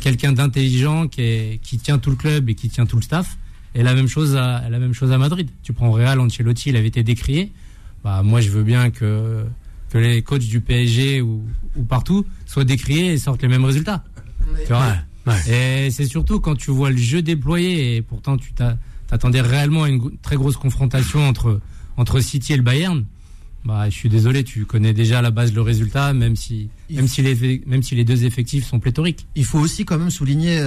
[0.00, 3.36] quelqu'un d'intelligent qui, est- qui tient tout le club et qui tient tout le staff.
[3.74, 5.48] Et la même chose à, la même chose à Madrid.
[5.62, 7.52] Tu prends Real, Ancelotti, il avait été décrié.
[8.02, 9.44] Bah, moi, je veux bien que,
[9.90, 11.42] que les coachs du PSG ou,
[11.76, 14.04] ou partout soient décriés et sortent les mêmes résultats.
[14.62, 14.96] Tu vois
[15.50, 19.82] et c'est surtout quand tu vois le jeu déployé et pourtant tu t'a- t'attendais réellement
[19.82, 21.60] à une très grosse confrontation entre,
[21.98, 23.04] entre City et le Bayern.
[23.66, 27.08] Bah, je suis désolé, tu connais déjà à la base le résultat, même si, même
[27.08, 29.26] si, les, même si les deux effectifs sont pléthoriques.
[29.34, 30.64] Il faut aussi quand même souligner euh,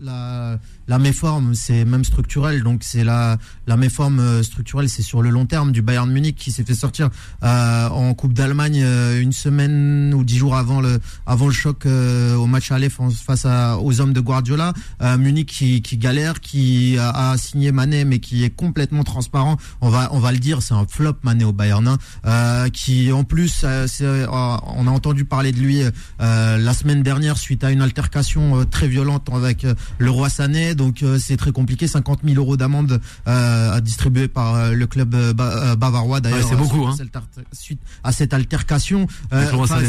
[0.00, 2.62] la, la méforme, c'est même structurel.
[2.62, 6.36] Donc c'est la la méforme euh, structurelle, c'est sur le long terme du Bayern Munich
[6.36, 7.08] qui s'est fait sortir
[7.42, 11.86] euh, en Coupe d'Allemagne euh, une semaine ou dix jours avant le avant le choc
[11.86, 14.72] euh, au match aller face à, aux hommes de Guardiola.
[15.02, 19.56] Euh, Munich qui, qui galère, qui a, a signé Mané mais qui est complètement transparent.
[19.80, 21.88] On va on va le dire, c'est un flop Mané au Bayern.
[22.24, 22.68] hein.
[22.72, 25.80] Qui en plus, on a entendu parler de lui
[26.18, 29.66] la semaine dernière suite à une altercation très violente avec
[29.98, 30.73] le roi Sané.
[30.74, 31.86] Donc euh, c'est très compliqué.
[31.86, 36.38] 50 000 euros d'amende euh, distribuée par euh, le club ba- bavarois d'ailleurs.
[36.38, 37.42] Ouais, c'est beaucoup, suite à hein.
[37.52, 39.06] Suite à cette altercation,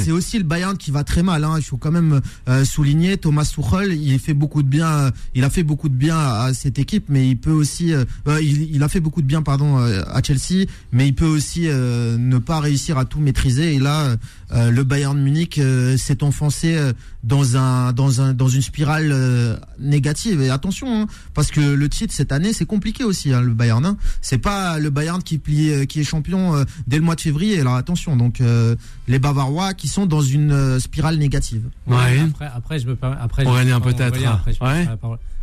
[0.03, 1.43] c'est aussi le Bayern qui va très mal.
[1.43, 1.55] Hein.
[1.57, 2.21] Il faut quand même
[2.63, 3.93] souligner Thomas Tuchel.
[3.93, 5.11] Il fait beaucoup de bien.
[5.33, 7.93] Il a fait beaucoup de bien à cette équipe, mais il peut aussi.
[8.41, 12.38] il, il a fait beaucoup de bien, pardon, à Chelsea, mais il peut aussi ne
[12.38, 13.75] pas réussir à tout maîtriser.
[13.75, 14.15] Et là,
[14.53, 15.59] le Bayern Munich
[15.97, 16.77] s'est enfoncé
[17.26, 20.41] dans un dans un dans une spirale euh, négative.
[20.41, 23.34] Et attention, hein, parce que le titre cette année, c'est compliqué aussi.
[23.34, 23.97] Hein, le Bayern, hein.
[24.21, 27.21] c'est pas le Bayern qui plie, euh, qui est champion euh, dès le mois de
[27.21, 27.59] février.
[27.59, 28.76] Alors attention, donc euh,
[29.07, 31.63] les Bavarois qui sont dans une euh, spirale négative.
[31.88, 32.19] Ouais.
[32.30, 34.88] Après, après, je me permets- après, je- Aurélien, peut-être, après, je ouais.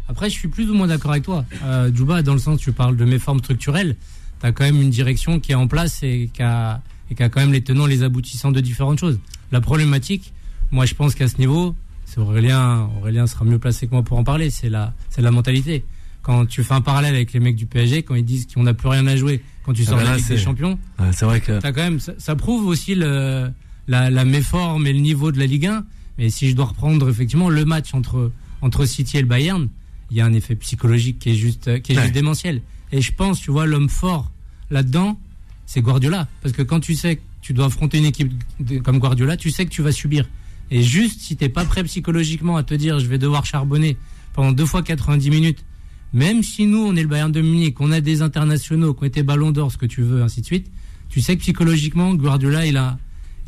[0.08, 1.44] Après, je suis plus ou moins d'accord avec toi.
[1.64, 3.96] Euh, Djouba, dans le sens où tu parles de méformes structurelles,
[4.40, 6.80] tu as quand même une direction qui est en place et qui a,
[7.10, 9.18] et qui a quand même les tenants, les aboutissants de différentes choses.
[9.52, 10.32] La problématique,
[10.72, 14.18] moi, je pense qu'à ce niveau, c'est Aurélien, Aurélien sera mieux placé que moi pour
[14.18, 15.84] en parler, c'est la, c'est la mentalité.
[16.22, 18.74] Quand tu fais un parallèle avec les mecs du PSG, quand ils disent qu'on n'a
[18.74, 20.42] plus rien à jouer, quand tu Ah sors bah de là, la Ligue des c'est-
[20.42, 20.78] Champions,
[21.12, 21.58] c'est vrai que.
[21.60, 23.50] T'as quand même, ça, ça prouve aussi le,
[23.88, 25.84] la, la méforme et le niveau de la Ligue 1.
[26.18, 29.68] Mais si je dois reprendre effectivement le match entre, entre City et le Bayern,
[30.10, 32.02] il y a un effet psychologique qui est juste, qui est Ouais.
[32.02, 32.62] juste démentiel.
[32.92, 34.30] Et je pense, tu vois, l'homme fort
[34.70, 35.18] là-dedans,
[35.66, 36.28] c'est Guardiola.
[36.42, 39.50] Parce que quand tu sais que tu dois affronter une équipe de- comme Guardiola, tu
[39.50, 40.28] sais que tu vas subir.
[40.74, 43.98] Et juste, si t'es pas prêt psychologiquement à te dire, je vais devoir charbonner
[44.32, 45.66] pendant deux fois 90 minutes,
[46.14, 49.06] même si nous, on est le Bayern de Munich, on a des internationaux qui ont
[49.06, 50.70] été ballon d'or, ce que tu veux, ainsi de suite,
[51.10, 52.98] tu sais que psychologiquement, Guardiola, il a,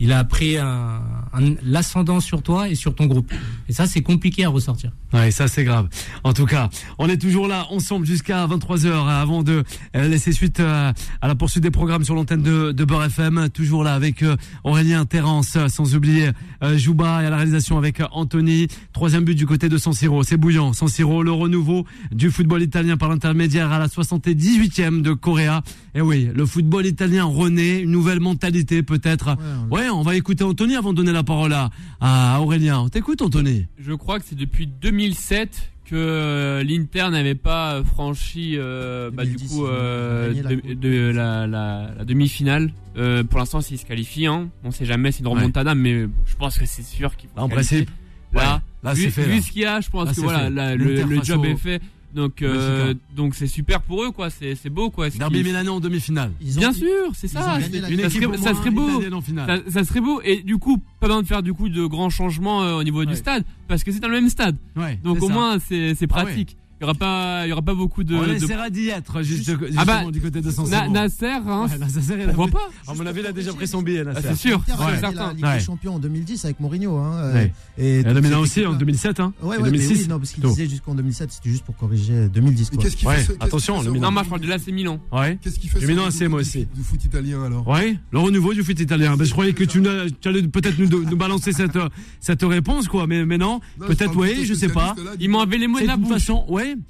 [0.01, 1.01] il a pris un,
[1.33, 3.33] un- l'ascendant sur toi et sur ton groupe.
[3.69, 4.91] Et ça, c'est compliqué à ressortir.
[5.13, 5.89] Ouais, ça c'est grave.
[6.25, 6.69] En tout cas,
[6.99, 9.63] on est toujours là ensemble jusqu'à 23h avant de
[9.97, 10.93] euh, laisser suite euh,
[11.23, 13.49] à la poursuite des programmes sur l'antenne de, de Beurre FM.
[13.51, 16.31] Toujours là avec euh, Aurélien Terrence, euh, sans oublier
[16.63, 18.67] euh, Jouba et à la réalisation avec euh, Anthony.
[18.93, 20.25] Troisième but du côté de San Siro.
[20.25, 20.73] C'est bouillant.
[20.73, 25.63] San Siro, le renouveau du football italien par l'intermédiaire à la 78e de Correa.
[25.95, 29.37] Et oui, le football italien renaît, une nouvelle mentalité peut-être.
[29.71, 31.71] Ouais, on va écouter Anthony avant de donner la parole à,
[32.01, 32.81] à Aurélien.
[32.81, 33.67] On t'écoute Anthony.
[33.79, 39.33] Je crois que c'est depuis 2007 que euh, l'Inter n'avait pas franchi euh, bah, du
[39.33, 40.33] 2010, coup euh,
[40.75, 42.73] de, la, la- la demi-finale.
[42.97, 44.49] Euh, pour l'instant, s'ils se qualifient, hein.
[44.65, 45.35] on sait jamais, c'est une Ouais.
[45.35, 47.91] remontada, mais je pense que c'est sûr qu'ils vont Là, en principe,
[48.33, 49.43] Là, ouais, là, vu, c'est fait, vu là.
[49.43, 51.83] ce qu'il y a, je pense Là, que voilà, le, job au- est fait.
[52.15, 54.31] Donc, euh, donc c'est super pour eux, quoi.
[54.31, 55.11] C'est c'est beau, quoi.
[55.11, 56.31] Derby qu'ils- Milanais en demi-finale.
[56.41, 57.59] Bien sûr, c'est ça.
[57.59, 59.03] la Une ça équipe serait, ça serait beau.
[59.47, 62.11] Ça, ça serait beau et du coup pas besoin de faire du coup de grands
[62.11, 63.07] changements euh, au niveau Ouais.
[63.07, 65.33] du stade parce que c'est dans le même stade Ouais, donc au ça.
[65.33, 66.47] moins c'est c'est Ah ouais.
[66.81, 69.23] Il y aura pas il y aura pas beaucoup de, on de- essaiera d'y être
[69.23, 70.89] juste, Ah bah, du côté de San Na-.
[70.89, 73.67] Nasser hein, Ouais, Nasser, il a pris- pas À mon avis, il a déjà pris
[73.69, 74.29] son billet, Ah, Nasser.
[74.31, 75.01] c'est sûr L'Inter a c'est
[75.41, 76.97] certain Champions en 2010 avec Mourinho.
[76.99, 77.53] Hein, euh, Ouais.
[77.79, 78.79] Et Et le aussi en équipes-là.
[78.79, 79.33] 2007, hein.
[79.43, 80.03] Ouais, et ouais, mais 2006.
[80.03, 82.71] oui, non, parce qu'il disait jusqu'en 2007, c'était juste pour corriger 2010.
[82.71, 82.85] Mais Quoi.
[82.85, 84.07] qu'est-ce qui Ouais, fait attention, le Milan.
[84.09, 85.39] non moi je parle de l'AC Milan Ouais.
[85.43, 86.67] Qu'est-ce qui fait ce Milan AC, moi aussi.
[86.75, 87.67] Du foot italien alors?
[87.69, 89.17] Ouais, le renouveau du foot italien.
[89.17, 91.79] Ben, je croyais que tu, allais peut-être nous, balancer cette,
[92.21, 93.07] cette réponse, quoi.
[93.07, 94.95] Mais, non, peut-être, oui, je sais pas.
[95.21, 96.45] ils m'ont enlevé les mots de la bouche façon,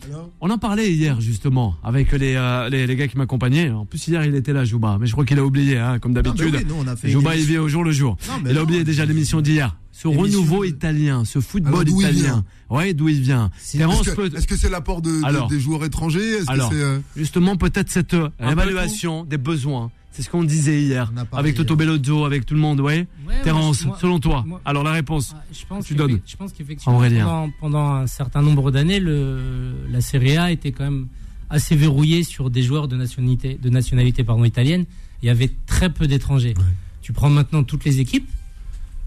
[0.07, 3.71] Alors On en parlait hier, justement, avec les, euh, les, les gars qui m'accompagnaient.
[3.71, 4.99] En plus, hier, il était là, Jouba.
[5.01, 6.67] Mais je crois qu'il a oublié, hein, comme Non, mais d'habitude.
[7.05, 8.17] oui, Jouba, il vit au jour le jour.
[8.29, 9.77] Non, Il a non, oublié déjà l'émission d'hier.
[9.93, 12.45] Ce renouveau de- italien, ce football Alors, italien.
[12.69, 13.51] Ouais, d'où il vient.
[13.63, 16.33] Est-ce peut, que c'est l'apport de, des joueurs étrangers?
[16.39, 16.71] Est-ce que Alors.
[16.73, 19.91] c'est euh, justement peut-être cette euh, évaluation des besoins.
[20.17, 21.75] C'est ce qu'on disait hier avec Toto.
[21.75, 23.09] Bellozzo, avec tout le monde, ouais.
[23.27, 24.45] Ouais, Terence, moi, selon toi.
[24.47, 25.35] moi- Alors la réponse.
[25.37, 26.21] Ah, Je pense, Tu donnes.
[26.25, 31.09] je pense qu'effectivement, pendant, pendant un certain nombre d'années, la Serie A était quand même
[31.51, 34.85] assez verrouillée sur des joueurs de nationalité, de nationalité pardon, italienne.
[35.23, 36.55] Il y avait très peu d'étrangers.
[37.03, 38.29] Tu prends maintenant toutes les équipes,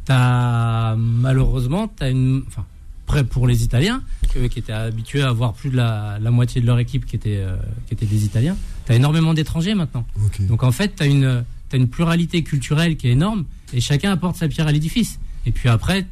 [0.10, 2.44] as, malheureusement, tu as une.
[2.48, 2.66] Enfin,
[3.06, 4.02] prêt pour les Italiens,
[4.34, 7.38] qui étaient habitués à avoir plus de la, la moitié de leur équipe qui était,
[7.38, 7.56] euh,
[7.88, 8.58] qui était des Italiens.
[8.88, 10.06] Tu as énormément d'étrangers maintenant.
[10.48, 14.12] Donc en fait, tu as une, t'as une pluralité culturelle qui est énorme et chacun
[14.12, 15.20] apporte sa pierre à l'édifice.
[15.46, 16.06] Et puis après,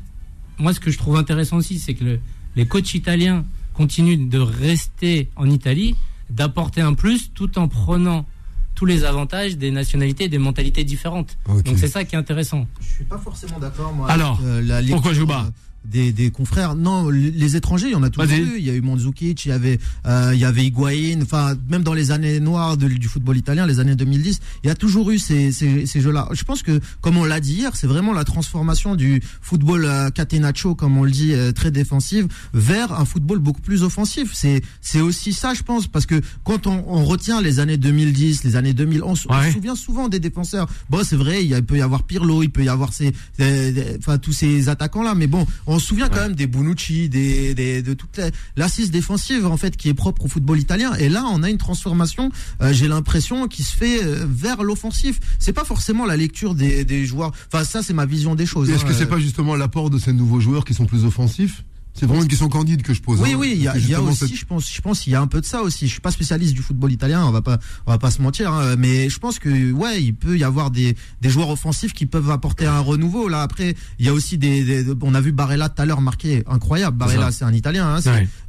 [0.60, 2.20] moi ce que je trouve intéressant aussi, c'est que le-
[2.56, 5.96] les coachs italiens continuent de rester en Italie,
[6.30, 8.26] d'apporter un plus tout en prenant
[8.76, 11.38] tous les avantages des nationalités et des mentalités différentes.
[11.48, 12.68] Donc c'est ça qui est intéressant.
[12.82, 14.10] Je suis pas forcément d'accord, moi.
[14.12, 15.50] Alors, avec, euh, la lecture, pourquoi Jouba
[15.90, 16.76] des, des confrères.
[16.76, 18.42] Non, les étrangers, il y en a toujours Vas-y.
[18.42, 18.56] eu.
[18.58, 21.20] Il y a eu Mandzukic, il y avait, euh, il y avait Higuain.
[21.22, 24.70] Enfin, même dans les années noires de- du football italien, les années 2010, il y
[24.70, 26.28] a toujours eu ces, ces, ces jeux-là.
[26.34, 30.10] Je pense que, comme on l'a dit hier, c'est vraiment la transformation du football euh,
[30.10, 34.32] catenaccio, comme on le dit, euh, très défensif, vers un football beaucoup plus offensif.
[34.34, 38.44] C'est, c'est aussi ça, je pense, parce que quand on, on retient les années 2010,
[38.44, 39.48] les années 2000, on, Ouais.
[39.48, 40.68] se souvient souvent des défenseurs.
[40.90, 42.94] Bon, c'est vrai, il, y a- il peut y avoir Pirlo, il peut y avoir
[42.94, 47.10] ces, des- enfin tous ces attaquants-là, mais bon, on se souvient quand même des Bonucci,
[47.10, 50.94] des, des de toute la- l'assise défensive en fait qui est propre au football italien.
[50.96, 52.32] Et là, on a une transformation.
[52.62, 55.20] euh, J'ai l'impression qui se fait euh, vers l'offensif.
[55.40, 57.32] C'est pas forcément la lecture des, des joueurs.
[57.52, 58.70] Enfin, ça, c'est ma vision des choses.
[58.70, 58.88] Est-ce hein.
[58.88, 61.64] que c'est pas justement l'apport de ces nouveaux joueurs qui sont plus offensifs?
[61.98, 63.22] C'est vraiment une question candide que je pose.
[63.22, 63.38] Oui, hein.
[63.40, 65.08] oui, il y a, C'est il y a justement aussi, cette- je pense, je pense,
[65.08, 65.88] il y a un peu de ça aussi.
[65.88, 68.52] Je suis pas spécialiste du football italien, on va pas, on va pas se mentir,
[68.52, 72.06] hein, mais je pense que, ouais, il peut y avoir des, des joueurs offensifs qui
[72.06, 73.30] peuvent apporter un renouveau.
[73.30, 76.02] Là, après, il y a aussi des, des- on a vu Barella tout à l'heure
[76.02, 76.98] marqué, incroyable.
[76.98, 77.96] Barella, c'est un Italien.
[77.96, 78.02] Hein,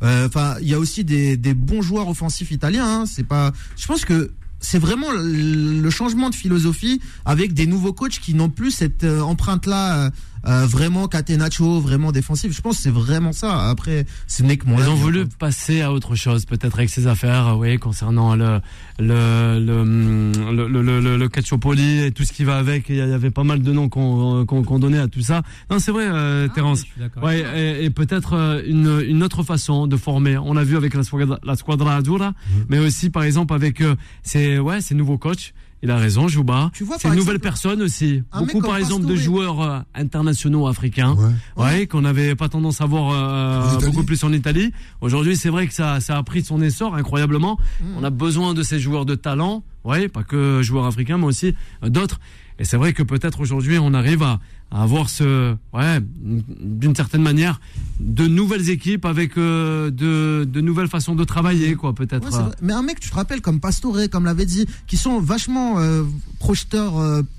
[0.02, 3.02] euh, Enfin, il y a aussi des, des bons joueurs offensifs italiens.
[3.02, 7.92] Hein, c'est pas, je pense que c'est vraiment le changement de philosophie avec des nouveaux
[7.92, 10.10] coachs qui n'ont plus cette euh, empreinte-là.
[10.46, 12.54] Euh, vraiment catenaccio, vraiment défensif.
[12.54, 13.68] Je pense que c'est vraiment ça.
[13.68, 15.28] Après, ce n'est que mon Ils ont voulu hein.
[15.38, 18.60] passer à autre chose, peut-être avec ces affaires, euh, oui, concernant le
[18.98, 22.88] le le hum, le, le, le, le- le Calciopoli et tout ce qui va avec.
[22.88, 25.42] Il y avait pas mal de noms qu'on qu'on qu'on donnait à tout ça.
[25.70, 26.84] Non, c'est vrai, euh, Ah, Terence.
[27.22, 30.38] Ouais, et, et peut-être euh, une, une autre façon de former.
[30.38, 32.32] On l'a vu avec la Squadra, la squadra Azzurra,
[32.68, 35.52] mais aussi par exemple avec euh, ces ouais ces nouveaux coachs.
[35.82, 36.70] Il a raison, Jouba.
[36.72, 38.22] Tu vois, C'est une exemple, nouvelle personne aussi.
[38.36, 41.14] Beaucoup par exemple de joueurs euh, internationaux africains.
[41.56, 41.64] Ouais.
[41.64, 44.72] Ouais, qu'on n'avait pas tendance à voir euh, beaucoup plus en Italie.
[45.00, 47.58] Aujourd'hui, c'est vrai que ça, ça a pris son essor incroyablement.
[47.98, 51.54] On a besoin de ces joueurs de talent, ouais, pas que joueurs africains, mais aussi
[51.82, 52.20] euh, d'autres.
[52.58, 54.40] Et c'est vrai que peut-être aujourd'hui, on arrive à,
[54.70, 57.60] à avoir ce, ouais, d'une certaine manière,
[58.00, 62.28] de nouvelles équipes avec euh, de, de nouvelles façons de travailler, quoi, peut-être.
[62.62, 66.02] Mais un mec, tu te rappelles, comme Pastore, comme l'avait dit, qui sont vachement euh,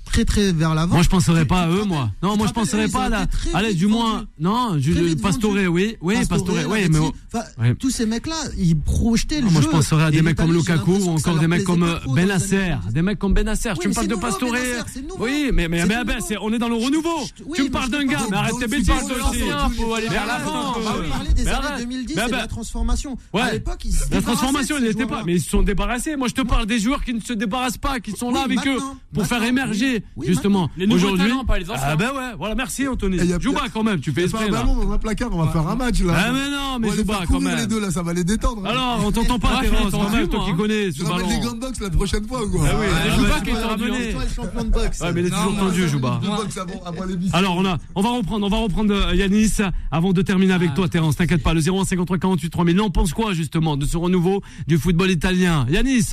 [0.08, 0.94] très très vers l'avant.
[0.94, 2.10] Moi, je penserais pas à eux, moi.
[2.22, 3.26] Non, moi, je penserais pas à la.
[3.54, 4.76] Allez, du moins, non,
[5.22, 7.74] Pastore, oui, oui, Pastore, oui, mais.
[7.78, 11.10] Tous ces mecs-là, ils projetaient le moi, je penserais à des mecs comme Lukaku ou
[11.10, 12.68] encore des mecs comme pas trop dans Ben les années Nasser.
[12.68, 12.92] 90.
[12.92, 13.70] Des mecs comme Ben Nasser.
[13.70, 14.54] Oui, tu me parles de Pastore.
[15.18, 15.84] Oui, mais, mais,
[16.40, 17.20] on est dans le renouveau.
[17.54, 19.40] Tu me parles d'un gars, mais arrête tes bêtises aussi.
[19.40, 20.76] l'ancien, faut aller vers l'avant.
[21.34, 21.80] des années arrête.
[21.80, 23.16] 2010 Mais et de la transformation.
[23.32, 23.42] Ouais.
[23.42, 26.16] À l'époque, ils se La transformation, ils n'étaient pas, mais ils se sont débarrassés.
[26.16, 28.66] Moi, je te parle des joueurs qui ne se débarrassent pas, qui sont là avec
[28.66, 28.78] eux
[29.12, 30.70] pour faire émerger, oui, oui, justement.
[30.90, 31.30] Aujourd'hui,
[31.74, 33.18] ah ben ouais, voilà, merci Anthony.
[33.18, 34.98] Et y a- Joue pas quand même, tu fais pas esprit un ballon dans un
[34.98, 36.14] placard, on va faire un match là.
[36.16, 37.66] Ah mais non, mais pas quand courir les même.
[37.66, 38.62] deux là, ça va les détendre.
[38.66, 38.70] hein.
[38.70, 40.54] Alors, on t'entend pas, Terence, quand même, toi qui hein.
[40.56, 41.48] connais ce ramène les ballon.
[41.50, 42.60] gants de boxe la prochaine fois quoi.
[42.68, 45.00] Ah oui, Ouais, ah, Jouba bah, qui est boxe.
[45.00, 46.20] Ouais, mais il est toujours tendu, Jouba.
[47.32, 49.56] Alors on a, on va reprendre, on va reprendre euh, Yanis
[49.90, 50.76] avant de terminer avec Ah.
[50.76, 51.16] toi, Terence.
[51.16, 52.76] T'inquiète pas, le 0153 48 3000.
[52.76, 56.10] Là, on pense quoi justement de ce renouveau du football italien, Yanis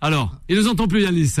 [0.00, 1.34] Alors, il nous entend plus, Yanis.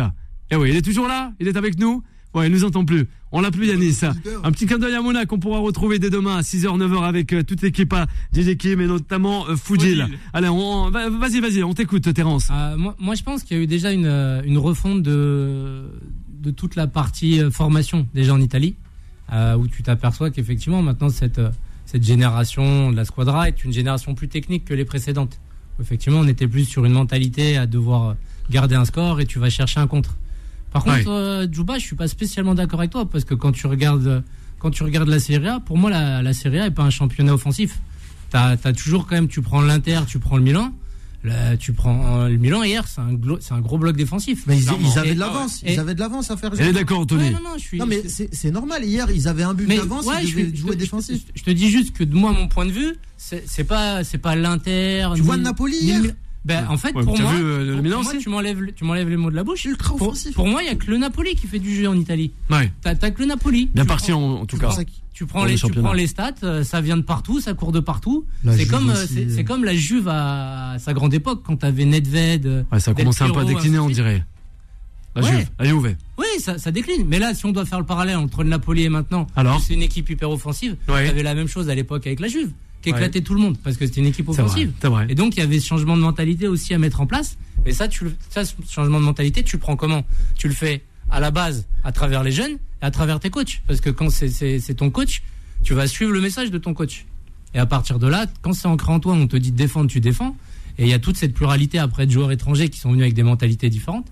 [0.50, 2.02] Eh oui, il est toujours là, il est avec nous.
[2.34, 3.08] Ouais, il nous entend plus.
[3.32, 4.00] On l'a plus, Yanis.
[4.44, 7.32] Un petit clin d'œil à Mona qu'on pourra retrouver dès demain à 6h, 9h avec
[7.32, 9.56] euh, toute l'équipe à DJ Kim et notamment euh.
[9.56, 10.06] Foudil.
[10.32, 12.48] Allez, on, va- vas-y, vas-y, on t'écoute, Terence.
[12.52, 15.84] Euh, moi, moi, je pense qu'il y a eu déjà une, euh, une refonte de,
[16.40, 18.74] de toute la partie euh, formation déjà en Italie,
[19.32, 21.50] euh, où tu t'aperçois qu'effectivement maintenant cette, euh,
[21.86, 25.40] cette génération de la squadra est une génération plus technique que les précédentes.
[25.80, 28.14] Effectivement, on était plus sur une mentalité à devoir euh,
[28.50, 30.16] garder un score et tu vas chercher un contre.
[30.72, 30.98] Par Ouais.
[30.98, 34.22] contre, euh, Djouba, je suis pas spécialement d'accord avec toi parce que quand tu regardes,
[34.58, 36.90] quand tu regardes la Serie A, pour moi la, la Serie A est pas un
[36.90, 37.80] championnat offensif.
[38.30, 40.72] T'as as toujours quand même, tu prends l'Inter, tu prends le Milan.
[41.22, 44.44] Là, tu prends euh, le Milan hier, c'est un, un gros bloc défensif.
[44.46, 45.60] Mais ils, avaient de l'avance.
[45.66, 46.72] Ils avaient de l'avance à faire Elle est jouer.
[46.72, 47.78] d'accord, Anthony Ouais, non, non, je suis.
[47.78, 48.84] Non, mais c'est normal.
[48.86, 50.06] Hier, ils avaient un but mais d'avance.
[50.06, 51.20] ouais, ils je devaient jouer je- défensif.
[51.34, 54.16] Je, je te dis juste que de moi, mon point de vue, c'est pas, c'est
[54.16, 55.08] pas l'Inter.
[55.14, 56.00] Tu ni- vois le Napoli hier.
[56.44, 59.08] Ben, en fait, Ouais, pour moi, vu, euh, pour- pour moi, tu m'enlèves, tu m'enlèves
[59.10, 59.64] les mots de la bouche.
[59.66, 60.34] Ultra Pour, offensif.
[60.34, 62.32] pour moi, il y a que le Napoli qui fait du jeu en Italie.
[62.48, 63.66] Ouais, T'as t'as que le Napoli.
[63.74, 64.68] bien Tu parti prends- en, en tout cas.
[64.68, 64.82] prends-
[65.12, 67.80] Tu prends, les, tu prends les stats, euh, ça vient de partout, ça court de
[67.80, 68.24] partout.
[68.42, 71.56] La C'est Juve comme, euh, c'est c'est comme la Juve à sa grande époque, quand
[71.56, 72.64] t'avais Nedved.
[72.72, 74.24] Ouais, ça commencé un peu à décliner, on dirait.
[75.14, 75.30] La Ouais.
[75.30, 75.96] Juve, la Juve.
[76.16, 77.04] Oui, ça, ça décline.
[77.06, 79.74] Mais là, si on doit faire le parallèle entre le Napoli et maintenant, Alors c'est
[79.74, 80.76] une équipe hyper offensive.
[80.88, 81.06] Ouais.
[81.08, 82.96] T'avais la même chose à l'époque avec la Juve, qui Ouais.
[82.96, 84.72] éclatait tout le monde parce que c'était une équipe vrai, offensive.
[84.82, 85.06] vrai.
[85.08, 87.36] Et donc il y avait ce changement de mentalité aussi à mettre en place.
[87.66, 90.04] Mais ça, tu le, ça, ce changement de mentalité, tu le prends comment?
[90.38, 93.60] Tu le fais à la base à travers les jeunes et à travers tes coachs.
[93.66, 95.22] Parce que quand c'est- ton coach,
[95.62, 97.04] tu vas suivre le message de ton coach.
[97.52, 99.90] Et à partir de là, quand c'est ancré en toi, on te dit de défendre,
[99.90, 100.36] tu défends.
[100.78, 103.14] Et il y a toute cette pluralité après de joueurs étrangers qui sont venus avec
[103.14, 104.06] des mentalités différentes.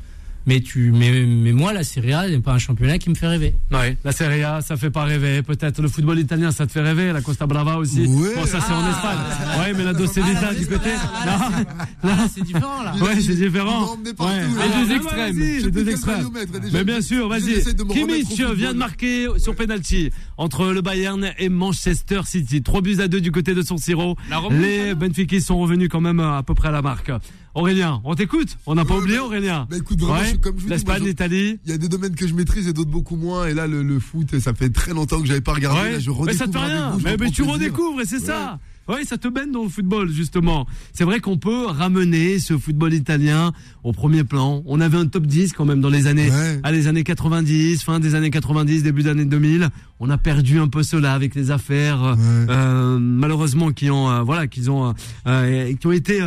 [0.48, 3.26] Mais tu, mais, mais moi, la Serie A n'est pas un championnat qui me fait
[3.28, 3.52] rêver.
[3.70, 5.42] Ouais, la Serie A, ça fait pas rêver.
[5.42, 7.12] Peut-être le football italien, ça te fait rêver.
[7.12, 8.06] La Costa Brava aussi.
[8.06, 8.34] Ouais.
[8.34, 9.18] Bon, ça c'est en Espagne.
[9.60, 10.88] Ouais, mais la Docedita du côté.
[11.26, 12.94] Non, Ah, c'est différent là.
[12.98, 13.94] Ouais, c'est différent.
[14.16, 14.40] partout, Ouais.
[14.40, 14.46] là.
[14.48, 15.38] Les deux Ouais, extrêmes.
[15.38, 16.28] les deux extrêmes.
[16.72, 17.62] Mais bien sûr, vas-y.
[17.90, 22.62] Kimmich vient de marquer sur penalty entre le Bayern et Manchester City.
[22.62, 24.16] Trois buts à deux du côté de San Siro.
[24.50, 27.10] Les Benfica sont revenus quand même à peu près à la marque.
[27.58, 28.56] Aurélien, on t'écoute.
[28.66, 29.66] On n'a pas Ouais, oublié bah, Aurélien.
[29.70, 31.58] bah, écoute, vraiment, je suis comme je L'Espagne, je- l'Italie.
[31.64, 33.46] Il y a des domaines que je maîtrise et d'autres beaucoup moins.
[33.46, 35.80] Et là, le, le foot, ça fait très longtemps que j'avais pas regardé.
[35.80, 35.92] Ouais.
[35.92, 36.92] Là, je mais ça te fait rien.
[36.98, 37.48] je mais, tu plaisir.
[37.52, 38.58] redécouvres et c'est ça.
[38.90, 40.66] Oui, ça te baigne dans le football, justement.
[40.94, 43.52] C'est vrai qu'on peut ramener ce football italien
[43.84, 44.62] au premier plan.
[44.64, 46.58] On avait un top 10 quand même dans les années, Ouais.
[46.62, 49.68] à les années 90, fin des années 90, début des années 2000.
[50.00, 52.14] On a perdu un peu cela avec les affaires, euh,
[52.48, 54.94] euh, malheureusement, qui ont, euh, voilà, qui ont,
[55.26, 56.20] euh, qui ont été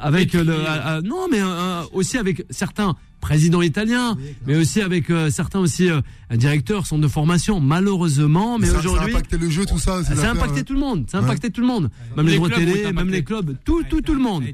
[0.00, 4.80] avec puis- le, euh, euh, non, mais euh, aussi avec certains présidents italiens, mais aussi
[4.80, 6.00] avec euh, certains aussi euh,
[6.32, 7.58] directeurs, centres de formation.
[7.60, 10.04] Malheureusement, mais ça, ça a aujourd'hui, impacté le jeu, tout ça.
[10.04, 11.04] ça a impacté tout le monde.
[11.10, 11.26] Ça a Ouais.
[11.26, 11.90] impacté tout le monde.
[12.16, 14.44] Même les, Les télé, même les clubs, tout, tout, tout le monde.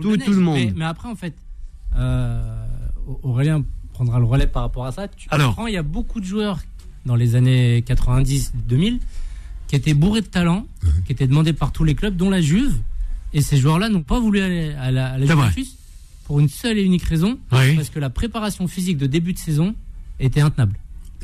[0.00, 0.56] Tout- tout le monde.
[0.56, 1.34] Mais, mais après, en fait,
[1.96, 2.64] euh,
[3.22, 5.08] Aurélien prendra le relais par rapport à ça.
[5.08, 5.50] Tu Alors.
[5.50, 6.58] comprends, il y a beaucoup de joueurs
[7.06, 8.98] dans les années 90-2000
[9.68, 10.66] qui étaient bourrés de talent,
[11.06, 12.74] qui étaient demandés par tous les clubs, dont la Juve.
[13.34, 15.26] Et ces joueurs-là n'ont pas voulu aller à la, à la.
[15.26, 15.74] Juventus
[16.24, 17.74] pour une seule et unique raison, Oui.
[17.76, 19.74] parce que la préparation physique de début de saison
[20.20, 20.74] était intenable.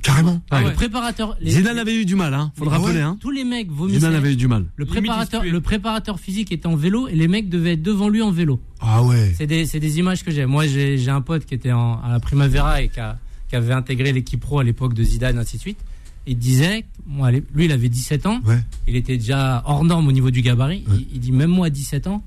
[0.03, 0.41] Carrément.
[0.53, 0.65] Ouais.
[0.65, 2.53] Le préparateur, les- Zidane avait eu du mal, hein.
[2.57, 3.17] Faut le Ah ouais rappeler, hein.
[3.21, 4.01] tous les mecs vomissaient.
[4.01, 4.65] Zidane avait eu du mal.
[4.77, 8.21] Le préparateur, le préparateur physique était en vélo et les mecs devaient être devant lui
[8.23, 8.61] en vélo.
[8.81, 9.33] Ah ouais.
[9.37, 10.45] C'est des, c'est des images que j'ai.
[10.47, 13.57] Moi, j'ai j'ai un pote qui était en, à la Primavera et qui, a- qui
[13.57, 15.79] avait intégré l'équipe pro à l'époque de Zidane, ainsi de suite.
[16.27, 18.41] Il disait, moi, lui, il avait 17 ans.
[18.45, 18.61] Ouais.
[18.89, 20.85] Il était déjà hors norme au niveau du gabarit.
[20.89, 22.23] Il, il dit, même moi, à 17 ans,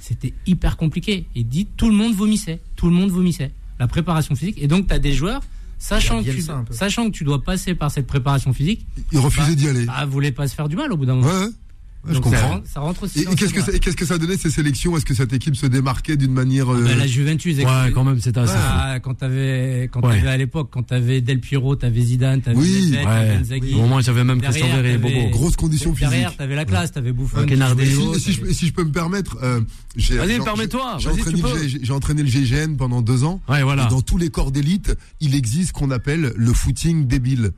[0.00, 1.26] c'était hyper compliqué.
[1.34, 2.60] Il dit, tout le monde vomissait.
[2.76, 3.52] Tout le monde vomissait.
[3.78, 4.56] La préparation physique.
[4.62, 5.42] Et donc, tu as des joueurs,
[5.78, 9.84] sachant que, tu, sachant que dois passer par cette préparation physique, Il refusait d'y aller.
[9.84, 11.28] bah, voulez pas se faire du mal au bout d'un moment.
[11.28, 11.48] ouais.
[12.06, 12.60] Je Donc, comprends.
[12.64, 13.20] ça rentre aussi.
[13.20, 13.76] Et, qu'est-ce ce que ça, débat.
[13.76, 14.96] et qu'est-ce que ça donnait ces sélections?
[14.96, 18.20] Est-ce que cette équipe se démarquait d'une manière euh, Bah, la Juventus, Ouais, quand même,
[18.20, 18.52] c'était assez.
[18.56, 20.16] Ah, quand t'avais, quand Ouais.
[20.18, 23.36] t'avais à l'époque, quand t'avais Del Piero, t'avais Zidane, t'avais Oui, t'avais Ouais.
[23.40, 23.74] Inzaghi.
[23.74, 25.30] Au moins, j'avais même Christian Derrière, Verret et t'avais- Bobo.
[25.30, 27.12] grosses conditions Derrière, physiques t'avais la classe, t'avais
[27.96, 29.60] haut, si, si je, si peux me permettre, euh,
[29.96, 31.68] j'ai Vas-y, permets-toi, j'ai entraîné, tu le peux.
[31.68, 33.40] G- j'ai entraîné le GGN pendant deux ans.
[33.48, 33.86] Ouais, voilà.
[33.86, 37.52] Et dans tous les corps d'élite, il existe ce qu'on appelle le footing débile.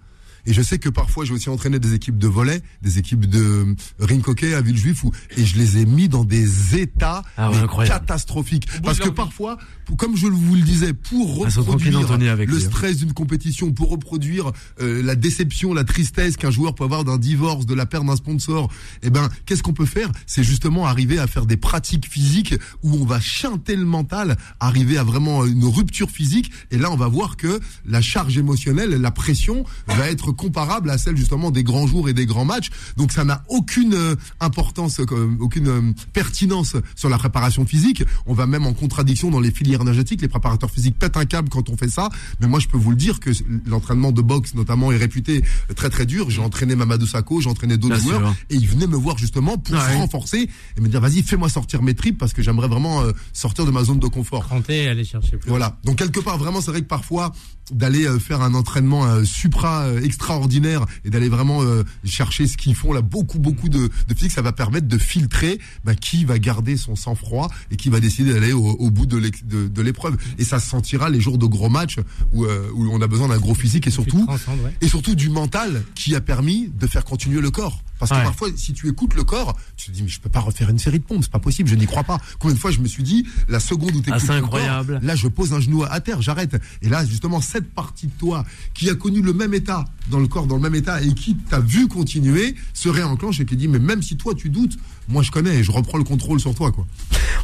[0.47, 3.39] Et je sais que parfois, j'ai aussi entraîné des équipes de volley, des équipes de
[3.41, 7.51] euh, ring hockey à Villejuif, où, et je les ai mis dans des états Ah
[7.51, 8.67] ouais, catastrophiques.
[8.83, 12.69] Parce que parfois, pour- comme je vous le disais, pour Ah, reproduire le lui, hein.
[12.71, 17.19] stress d'une compétition, pour reproduire euh, la déception, la tristesse qu'un joueur peut avoir d'un
[17.19, 18.71] divorce, de la perte d'un sponsor,
[19.03, 20.11] eh ben, qu'est-ce qu'on peut faire?
[20.27, 24.99] C'est justement arriver à faire des pratiques physiques où on va chanter le mental, arriver
[24.99, 29.11] à vraiment une rupture physique, et là, on va voir que la charge émotionnelle, la
[29.11, 32.71] pression, va être comparable à celle justement des grands jours et des grands matchs.
[32.97, 38.05] Donc, ça n'a aucune euh, importance, euh, aucune euh, pertinence sur la préparation physique.
[38.27, 40.21] On va même en contradiction dans les filières énergétiques.
[40.23, 42.09] Les préparateurs physiques pètent un câble quand on fait ça.
[42.41, 43.31] Mais moi, je peux vous le dire que
[43.67, 45.43] l'entraînement de boxe, notamment, est réputé
[45.75, 46.31] très très dur.
[46.31, 49.75] J'ai entraîné Mamadou Sakho, j'ai entraîné d'autres joueurs, et ils venaient me voir justement pour
[49.75, 49.93] Ouais.
[49.93, 53.67] se renforcer et me dire vas-y, fais-moi sortir mes tripes parce que j'aimerais vraiment sortir
[53.67, 54.45] de ma zone de confort.
[54.47, 55.49] Cranter et aller chercher plus.
[55.49, 55.77] Voilà.
[55.85, 57.33] Donc quelque part, vraiment, c'est vrai que parfois
[57.73, 62.93] d'aller faire un entraînement supra euh, extraordinaire et d'aller vraiment euh, chercher ce qu'ils font
[62.93, 66.77] là, beaucoup beaucoup de, de physique, ça va permettre de filtrer bah, qui va garder
[66.77, 70.17] son sang-froid et qui va décider d'aller au, au bout de l'épreuve.
[70.39, 71.99] Et ça se sentira les jours de gros matchs
[72.33, 74.75] où, euh, où on a besoin d'un gros physique et surtout ouais.
[74.81, 77.81] et surtout du mental qui a permis de faire continuer le corps.
[77.99, 78.23] Parce que Ouais.
[78.25, 80.79] parfois, si tu écoutes le corps, tu te dis, mais je peux pas refaire une
[80.79, 82.19] série de pompes, c'est pas possible, je n'y crois pas.
[82.39, 84.39] Combien de fois je me suis dit, la seconde où tu Ah, écoutes c'est le
[84.45, 84.93] incroyable.
[84.95, 86.57] corps, là, je pose un genou à terre, j'arrête.
[86.83, 88.45] Et là, justement, cette partie de toi
[88.75, 91.37] qui a connu le même état dans le corps, dans le même état, et qui
[91.37, 94.77] t'a vu continuer, se réenclenche et qui dit, mais même si toi tu doutes,
[95.09, 96.87] moi je connais et je reprends le contrôle sur toi, quoi.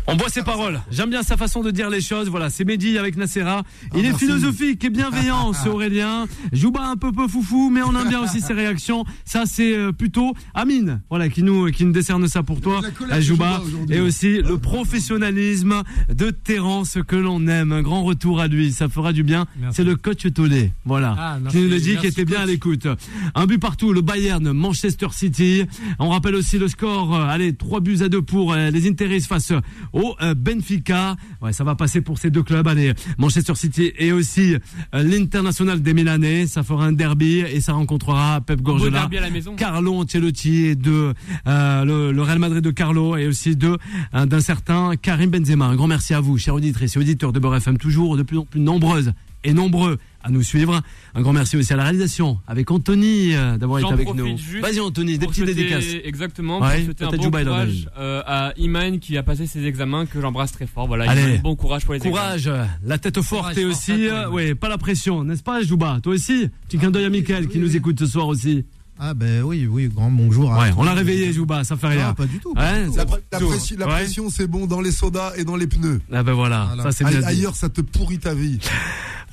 [0.07, 0.81] On boit ses paroles.
[0.91, 2.29] J'aime bien sa façon de dire les choses.
[2.29, 3.63] Voilà, c'est Mehdi avec Nacera.
[3.95, 4.19] Il est Ah, merci.
[4.27, 6.27] philosophique et bienveillant, ce Aurélien.
[6.53, 9.05] Jouba un peu peu foufou, mais on aime bien aussi ses réactions.
[9.25, 12.81] Ça, c'est euh, plutôt Amine, voilà, qui nous, qui nous décerne ça pour toi,
[13.21, 13.63] Jouba.
[13.91, 15.83] Et aussi le professionnalisme
[16.13, 17.73] de Terence que l'on aime.
[17.73, 18.73] Un grand retour à lui.
[18.73, 19.47] Ça fera du bien.
[19.73, 20.73] C'est le coach Tolé.
[20.85, 21.15] Voilà.
[21.19, 22.87] Ah, qui nous le dit, qui était bien à l'écoute.
[23.35, 25.63] Un but partout, le Bayern, Manchester City.
[25.99, 27.15] On rappelle aussi le score.
[27.15, 29.53] euh, allez, 3 buts à 2 pour euh, les Interis face
[29.93, 31.17] au euh, Benfica.
[31.41, 32.67] Ouais, ça va passer pour ces deux clubs.
[32.67, 34.57] Allez, Manchester City et aussi
[34.95, 36.47] euh, l'International des Milanais.
[36.47, 39.09] Ça fera un derby et ça rencontrera Pep Guardiola.
[39.57, 41.15] Carlo Ancelotti Ancelotti, de
[41.47, 43.77] euh, le, le Real Madrid de Carlo et aussi de
[44.15, 45.67] euh, d'un certain Karim Benzema.
[45.67, 48.39] Un grand merci à vous, chers auditrices et auditeurs de Beurre FM, toujours de plus
[48.39, 49.13] en plus nombreuses
[49.45, 50.81] et nombreux à nous suivre.
[51.15, 54.37] Un grand merci aussi à la réalisation avec Anthony euh, d'avoir été avec nous.
[54.61, 55.85] Vas-y Anthony, des petites dédicaces.
[56.05, 60.07] Exactement, pour Ouais, souhaiter un bon courage euh, à Iman qui a passé ses examens,
[60.07, 60.87] que j'embrasse très fort.
[60.87, 61.23] Voilà, Allez.
[61.23, 62.17] Iman, bon courage pour les examens.
[62.17, 62.51] Courage,
[62.85, 65.99] la tête forte Courage, et aussi, euh, ouais, pas la pression, n'est-ce pas, Jouba?
[66.03, 68.65] Toi aussi Petit clin d'œil à Mickaël qui nous écoute ce soir aussi.
[68.99, 70.51] Ah ben oui, oui, grand bonjour.
[70.51, 72.09] Ouais, on l'a réveillé, Jouba, ça fait rien.
[72.09, 72.53] Non, pas du tout.
[72.55, 73.05] Ouais, La,
[73.41, 73.93] pression, la Ouais.
[73.95, 76.01] pression, c'est bon dans les sodas et dans les pneus.
[76.13, 76.83] Ah ben voilà, Voilà.
[76.85, 77.25] ça c'est bien dit.
[77.25, 78.59] Ailleurs, ça te pourrit ta vie.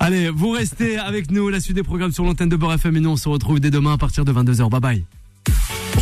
[0.00, 3.00] Allez, vous restez avec nous, la suite des programmes sur l'antenne de Beurre FM et
[3.00, 4.68] nous on se retrouve dès demain à partir de 22h.
[4.70, 5.04] Bye bye.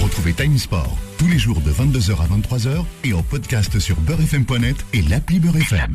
[0.02, 4.76] Retrouvez Time Sport tous les jours de 22h à 23h et en podcast sur beurrefm.net
[4.92, 5.92] et l'appli Beurre FM.